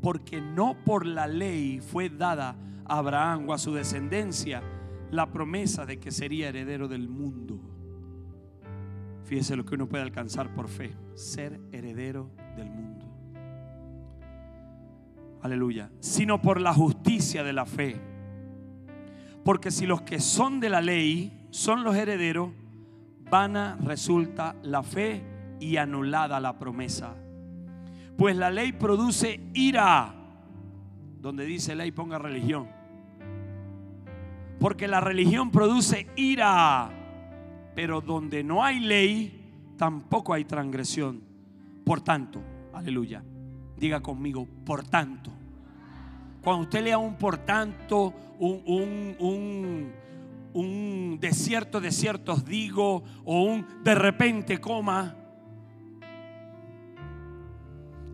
porque 0.01 0.41
no 0.41 0.77
por 0.85 1.07
la 1.07 1.27
ley 1.27 1.81
fue 1.81 2.09
dada 2.09 2.57
a 2.87 2.99
Abraham 2.99 3.49
o 3.49 3.53
a 3.53 3.59
su 3.59 3.75
descendencia 3.75 4.63
la 5.11 5.31
promesa 5.31 5.87
de 5.87 5.99
que 5.99 6.11
sería 6.11 6.49
heredero 6.49 6.89
del 6.89 7.09
mundo. 7.09 7.61
Fíjese 9.25 9.57
lo 9.57 9.65
que 9.65 9.75
uno 9.75 9.89
puede 9.89 10.03
alcanzar 10.03 10.55
por 10.55 10.69
fe, 10.69 10.97
ser 11.15 11.61
heredero 11.73 12.31
del 12.57 12.71
mundo. 12.71 13.07
Aleluya. 15.43 15.91
Sino 16.01 16.41
por 16.43 16.61
la 16.61 16.75
justicia 16.75 17.43
de 17.43 17.53
la 17.53 17.65
fe. 17.65 18.01
Porque 19.45 19.71
si 19.71 19.87
los 19.87 20.03
que 20.03 20.21
son 20.21 20.61
de 20.61 20.69
la 20.69 20.81
ley 20.81 21.47
son 21.51 21.83
los 21.83 21.97
herederos, 21.97 22.51
vana 23.31 23.79
resulta 23.83 24.57
la 24.63 24.83
fe 24.83 25.23
y 25.61 25.77
anulada 25.77 26.41
la 26.41 26.59
promesa. 26.59 27.15
Pues 28.21 28.37
la 28.37 28.51
ley 28.51 28.73
produce 28.73 29.41
ira. 29.55 30.15
Donde 31.23 31.47
dice 31.47 31.75
ley 31.75 31.91
ponga 31.91 32.19
religión. 32.19 32.69
Porque 34.59 34.87
la 34.87 35.01
religión 35.01 35.51
produce 35.51 36.07
ira. 36.17 36.91
Pero 37.75 38.03
donde 38.03 38.45
no 38.45 38.63
hay 38.63 38.79
ley, 38.79 39.73
tampoco 39.79 40.35
hay 40.35 40.45
transgresión. 40.45 41.23
Por 41.83 42.03
tanto, 42.03 42.43
aleluya. 42.75 43.25
Diga 43.79 44.03
conmigo, 44.03 44.47
por 44.67 44.87
tanto. 44.87 45.31
Cuando 46.45 46.65
usted 46.65 46.85
lea 46.85 46.99
un 46.99 47.15
por 47.15 47.39
tanto, 47.39 48.13
un, 48.39 48.61
un, 48.67 49.17
un, 49.19 49.93
un 50.53 51.19
desierto, 51.19 51.81
desiertos 51.81 52.45
digo, 52.45 53.03
o 53.25 53.45
un 53.45 53.65
de 53.83 53.95
repente 53.95 54.59
coma, 54.59 55.17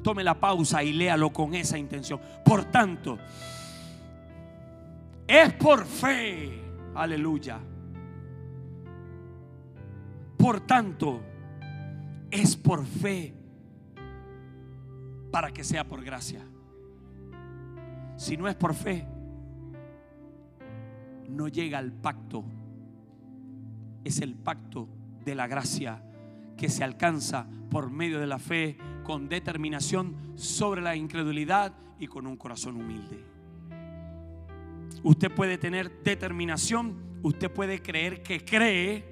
tome 0.06 0.22
la 0.22 0.38
pausa 0.38 0.84
y 0.84 0.92
léalo 0.92 1.32
con 1.32 1.52
esa 1.52 1.76
intención. 1.76 2.20
Por 2.44 2.66
tanto, 2.66 3.18
es 5.26 5.52
por 5.54 5.84
fe, 5.84 6.62
aleluya. 6.94 7.58
Por 10.38 10.60
tanto, 10.60 11.20
es 12.30 12.56
por 12.56 12.86
fe 12.86 13.34
para 15.32 15.50
que 15.50 15.64
sea 15.64 15.82
por 15.88 16.04
gracia. 16.04 16.46
Si 18.14 18.36
no 18.36 18.46
es 18.46 18.54
por 18.54 18.74
fe, 18.74 19.08
no 21.28 21.48
llega 21.48 21.78
al 21.78 21.90
pacto. 21.90 22.44
Es 24.04 24.20
el 24.20 24.36
pacto 24.36 24.88
de 25.24 25.34
la 25.34 25.48
gracia 25.48 26.00
que 26.56 26.68
se 26.68 26.84
alcanza 26.84 27.48
por 27.72 27.90
medio 27.90 28.20
de 28.20 28.28
la 28.28 28.38
fe, 28.38 28.78
con 29.06 29.28
determinación 29.28 30.16
sobre 30.34 30.82
la 30.82 30.96
incredulidad 30.96 31.72
y 32.00 32.08
con 32.08 32.26
un 32.26 32.36
corazón 32.36 32.74
humilde. 32.74 33.24
Usted 35.04 35.30
puede 35.30 35.58
tener 35.58 36.02
determinación, 36.02 36.96
usted 37.22 37.48
puede 37.48 37.80
creer 37.80 38.24
que 38.24 38.44
cree, 38.44 39.04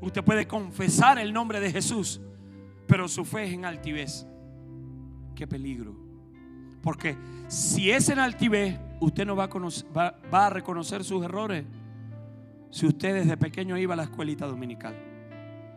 usted 0.00 0.24
puede 0.24 0.48
confesar 0.48 1.18
el 1.18 1.34
nombre 1.34 1.60
de 1.60 1.70
Jesús, 1.70 2.18
pero 2.86 3.06
su 3.06 3.26
fe 3.26 3.44
es 3.44 3.52
en 3.52 3.66
altivez. 3.66 4.26
Qué 5.34 5.46
peligro. 5.46 5.94
Porque 6.82 7.14
si 7.48 7.90
es 7.90 8.08
en 8.08 8.18
altivez, 8.18 8.80
usted 9.00 9.26
no 9.26 9.36
va 9.36 9.50
a, 10.32 10.50
reconocer 10.50 11.04
sus 11.04 11.22
errores. 11.22 11.66
Si 12.70 12.86
usted 12.86 13.14
desde 13.14 13.36
pequeño 13.36 13.76
iba 13.76 13.92
a 13.92 13.98
la 13.98 14.04
escuelita 14.04 14.46
dominical, 14.46 14.94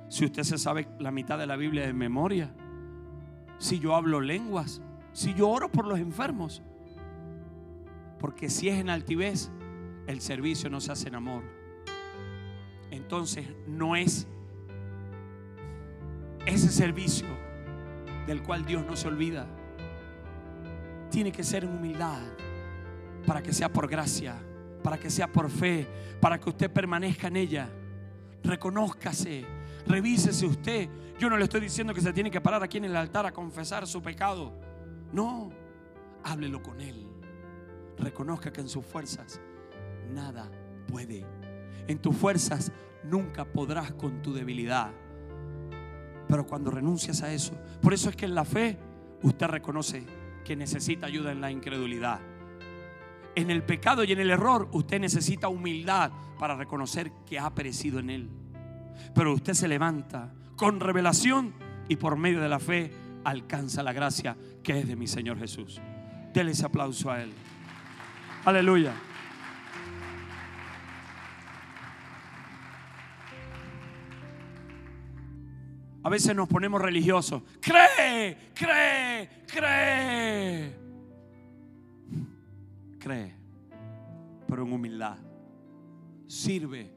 si 0.07 0.23
usted 0.23 0.43
se 0.43 0.57
sabe 0.57 0.88
la 0.99 1.11
mitad 1.11 1.38
de 1.38 1.45
la 1.45 1.57
Biblia 1.57 1.86
de 1.86 1.91
memoria, 1.91 2.53
si 3.58 3.80
yo 3.80 3.95
hablo 3.95 4.22
lenguas, 4.22 4.82
si 5.14 5.34
yo 5.34 5.49
oro 5.49 5.72
por 5.72 5.86
los 5.86 5.99
enfermos. 5.99 6.62
Porque 8.20 8.49
si 8.49 8.70
es 8.70 8.80
en 8.80 8.89
altivez, 8.89 9.51
el 10.08 10.22
servicio 10.22 10.70
no 10.70 10.80
se 10.80 10.91
hace 10.91 11.08
en 11.08 11.16
amor. 11.16 11.43
Entonces 12.91 13.47
no 13.68 13.95
es 13.95 14.28
ese 16.45 16.70
servicio 16.70 17.28
del 18.26 18.41
cual 18.41 18.66
Dios 18.66 18.86
no 18.86 18.95
se 18.95 19.08
olvida. 19.08 19.47
Tiene 21.10 21.32
que 21.32 21.43
ser 21.43 21.64
en 21.64 21.72
humildad 21.72 22.22
para 23.26 23.41
que 23.41 23.53
sea 23.53 23.72
por 23.72 23.88
gracia, 23.89 24.36
para 24.84 24.97
que 24.97 25.10
sea 25.10 25.28
por 25.28 25.49
fe, 25.49 25.88
para 26.22 26.39
que 26.39 26.49
usted 26.49 26.72
permanezca 26.72 27.28
en 27.28 27.38
ella. 27.38 27.70
Reconózcase, 28.43 29.45
revísese 29.88 30.45
usted. 30.45 30.89
Yo 31.19 31.29
no 31.29 31.38
le 31.38 31.45
estoy 31.45 31.61
diciendo 31.61 31.93
que 31.93 32.01
se 32.01 32.13
tiene 32.13 32.29
que 32.29 32.41
parar 32.41 32.63
aquí 32.63 32.77
en 32.77 32.85
el 32.85 32.95
altar 32.95 33.25
a 33.25 33.31
confesar 33.31 33.88
su 33.88 34.01
pecado. 34.01 34.53
No, 35.11 35.51
háblelo 36.23 36.61
con 36.61 36.79
Él. 36.81 37.07
Reconozca 37.97 38.51
que 38.51 38.61
en 38.61 38.69
sus 38.69 38.85
fuerzas 38.85 39.41
nada 40.13 40.51
puede. 40.88 41.25
En 41.88 41.99
tus 41.99 42.15
fuerzas 42.15 42.71
nunca 43.03 43.45
podrás 43.45 43.93
con 43.93 44.21
tu 44.21 44.33
debilidad. 44.33 44.91
Pero 46.27 46.45
cuando 46.45 46.69
renuncias 46.69 47.23
a 47.23 47.33
eso, 47.33 47.53
por 47.81 47.93
eso 47.93 48.09
es 48.09 48.15
que 48.15 48.25
en 48.25 48.35
la 48.35 48.45
fe 48.45 48.77
usted 49.23 49.47
reconoce 49.47 50.05
que 50.43 50.55
necesita 50.55 51.07
ayuda 51.07 51.31
en 51.31 51.41
la 51.41 51.51
incredulidad. 51.51 52.19
En 53.35 53.49
el 53.49 53.63
pecado 53.63 54.03
y 54.03 54.11
en 54.11 54.19
el 54.19 54.31
error 54.31 54.67
usted 54.71 54.99
necesita 54.99 55.47
humildad 55.47 56.11
para 56.39 56.55
reconocer 56.55 57.11
que 57.25 57.39
ha 57.39 57.53
perecido 57.53 57.99
en 57.99 58.09
él. 58.09 58.29
Pero 59.14 59.34
usted 59.34 59.54
se 59.54 59.68
levanta 59.68 60.34
con 60.56 60.80
revelación 60.80 61.54
y 61.88 61.95
por 61.95 62.18
medio 62.18 62.41
de 62.41 62.50
la 62.50 62.60
fe 62.60 62.91
alcanza 63.24 63.84
la 63.84 63.93
gracia 63.93 64.38
que 64.64 64.80
es 64.80 64.88
de 64.88 64.95
mi 64.95 65.08
Señor 65.08 65.38
Jesús. 65.38 65.82
Dele 66.34 66.52
ese 66.52 66.66
aplauso 66.66 67.12
a 67.12 67.22
él. 67.22 67.32
Aleluya. 68.45 68.93
A 76.04 76.10
veces 76.10 76.34
nos 76.34 76.48
ponemos 76.48 76.82
religiosos. 76.82 77.43
Cree, 77.60 78.52
cree, 78.54 79.30
cree. 79.45 80.76
Cree, 82.98 83.36
pero 84.48 84.64
en 84.64 84.72
humildad. 84.72 85.18
Sirve, 86.28 86.93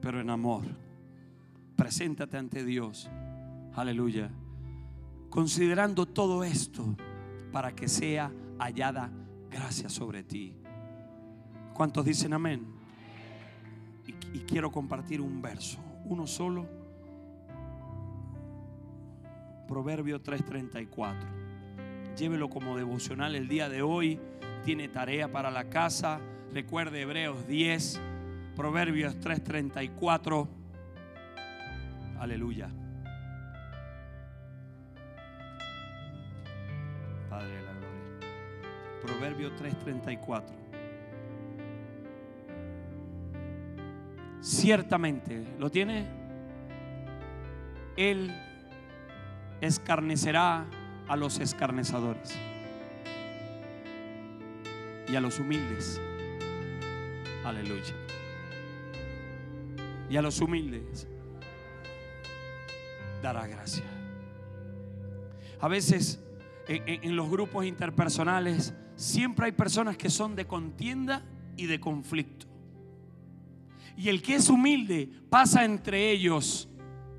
pero 0.00 0.22
en 0.22 0.30
amor. 0.30 0.64
Preséntate 1.76 2.36
ante 2.36 2.64
Dios. 2.64 3.10
Aleluya. 3.74 4.30
Considerando 5.30 6.06
todo 6.06 6.44
esto 6.44 6.96
para 7.52 7.74
que 7.74 7.88
sea 7.88 8.32
hallada 8.58 9.10
gracia 9.50 9.88
sobre 9.88 10.22
ti. 10.22 10.56
¿Cuántos 11.72 12.04
dicen 12.04 12.32
amén? 12.32 12.66
Y, 14.06 14.38
y 14.38 14.40
quiero 14.40 14.70
compartir 14.70 15.20
un 15.20 15.42
verso, 15.42 15.78
uno 16.04 16.26
solo 16.26 16.84
Proverbio 19.66 20.22
3:34. 20.22 21.14
Llévelo 22.16 22.48
como 22.48 22.76
devocional 22.76 23.34
el 23.34 23.48
día 23.48 23.68
de 23.68 23.82
hoy. 23.82 24.20
Tiene 24.64 24.88
tarea 24.88 25.30
para 25.32 25.50
la 25.50 25.68
casa. 25.68 26.20
Recuerde 26.52 27.00
Hebreos 27.02 27.46
10, 27.46 28.00
Proverbios 28.56 29.18
3:34. 29.20 30.48
Aleluya. 32.18 32.70
Padre 37.28 37.56
de 37.56 37.62
la 37.62 37.72
gloria. 37.72 38.18
Proverbio 39.02 39.56
3:34. 39.56 40.64
Ciertamente, 44.40 45.44
¿lo 45.58 45.70
tiene? 45.70 46.06
Él 47.96 48.32
escarnecerá 49.60 50.66
a 51.08 51.16
los 51.16 51.38
escarnezadores 51.38 52.38
y 55.08 55.16
a 55.16 55.20
los 55.20 55.38
humildes. 55.38 56.00
Aleluya. 57.44 57.94
Y 60.08 60.16
a 60.16 60.22
los 60.22 60.40
humildes 60.40 61.08
dará 63.24 63.46
gracia. 63.46 63.84
A 65.58 65.66
veces 65.66 66.22
en, 66.68 67.16
los 67.16 67.30
grupos 67.30 67.64
interpersonales 67.64 68.74
siempre 68.96 69.46
hay 69.46 69.52
personas 69.52 69.96
que 69.96 70.10
son 70.10 70.36
de 70.36 70.46
contienda 70.46 71.24
y 71.56 71.64
de 71.64 71.80
conflicto. 71.80 72.46
Y 73.96 74.10
el 74.10 74.20
que 74.20 74.34
es 74.34 74.50
humilde 74.50 75.08
pasa 75.30 75.64
entre 75.64 76.10
ellos 76.10 76.68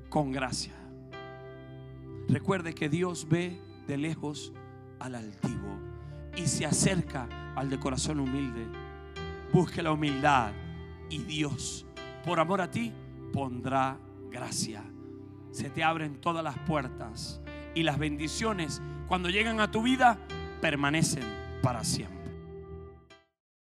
con 0.08 0.30
gracia. 0.30 0.74
Recuerde 2.28 2.72
que 2.72 2.88
Dios 2.88 3.26
ve 3.28 3.60
de 3.88 3.96
lejos 3.96 4.52
al 5.00 5.16
altivo 5.16 5.80
y 6.36 6.46
se 6.46 6.66
acerca 6.66 7.28
al 7.56 7.68
de 7.68 7.80
corazón 7.80 8.20
humilde. 8.20 8.64
Busque 9.52 9.82
la 9.82 9.90
humildad 9.90 10.52
y 11.10 11.18
Dios, 11.18 11.84
por 12.24 12.38
amor 12.38 12.60
a 12.60 12.70
ti, 12.70 12.92
pondrá 13.32 13.98
gracia. 14.30 14.84
Se 15.50 15.70
te 15.70 15.82
abren 15.82 16.20
todas 16.20 16.44
las 16.44 16.58
puertas 16.60 17.40
y 17.74 17.82
las 17.82 17.98
bendiciones 17.98 18.80
cuando 19.08 19.30
llegan 19.30 19.60
a 19.60 19.70
tu 19.70 19.82
vida 19.82 20.18
permanecen 20.60 21.24
para 21.62 21.84
siempre. 21.84 22.15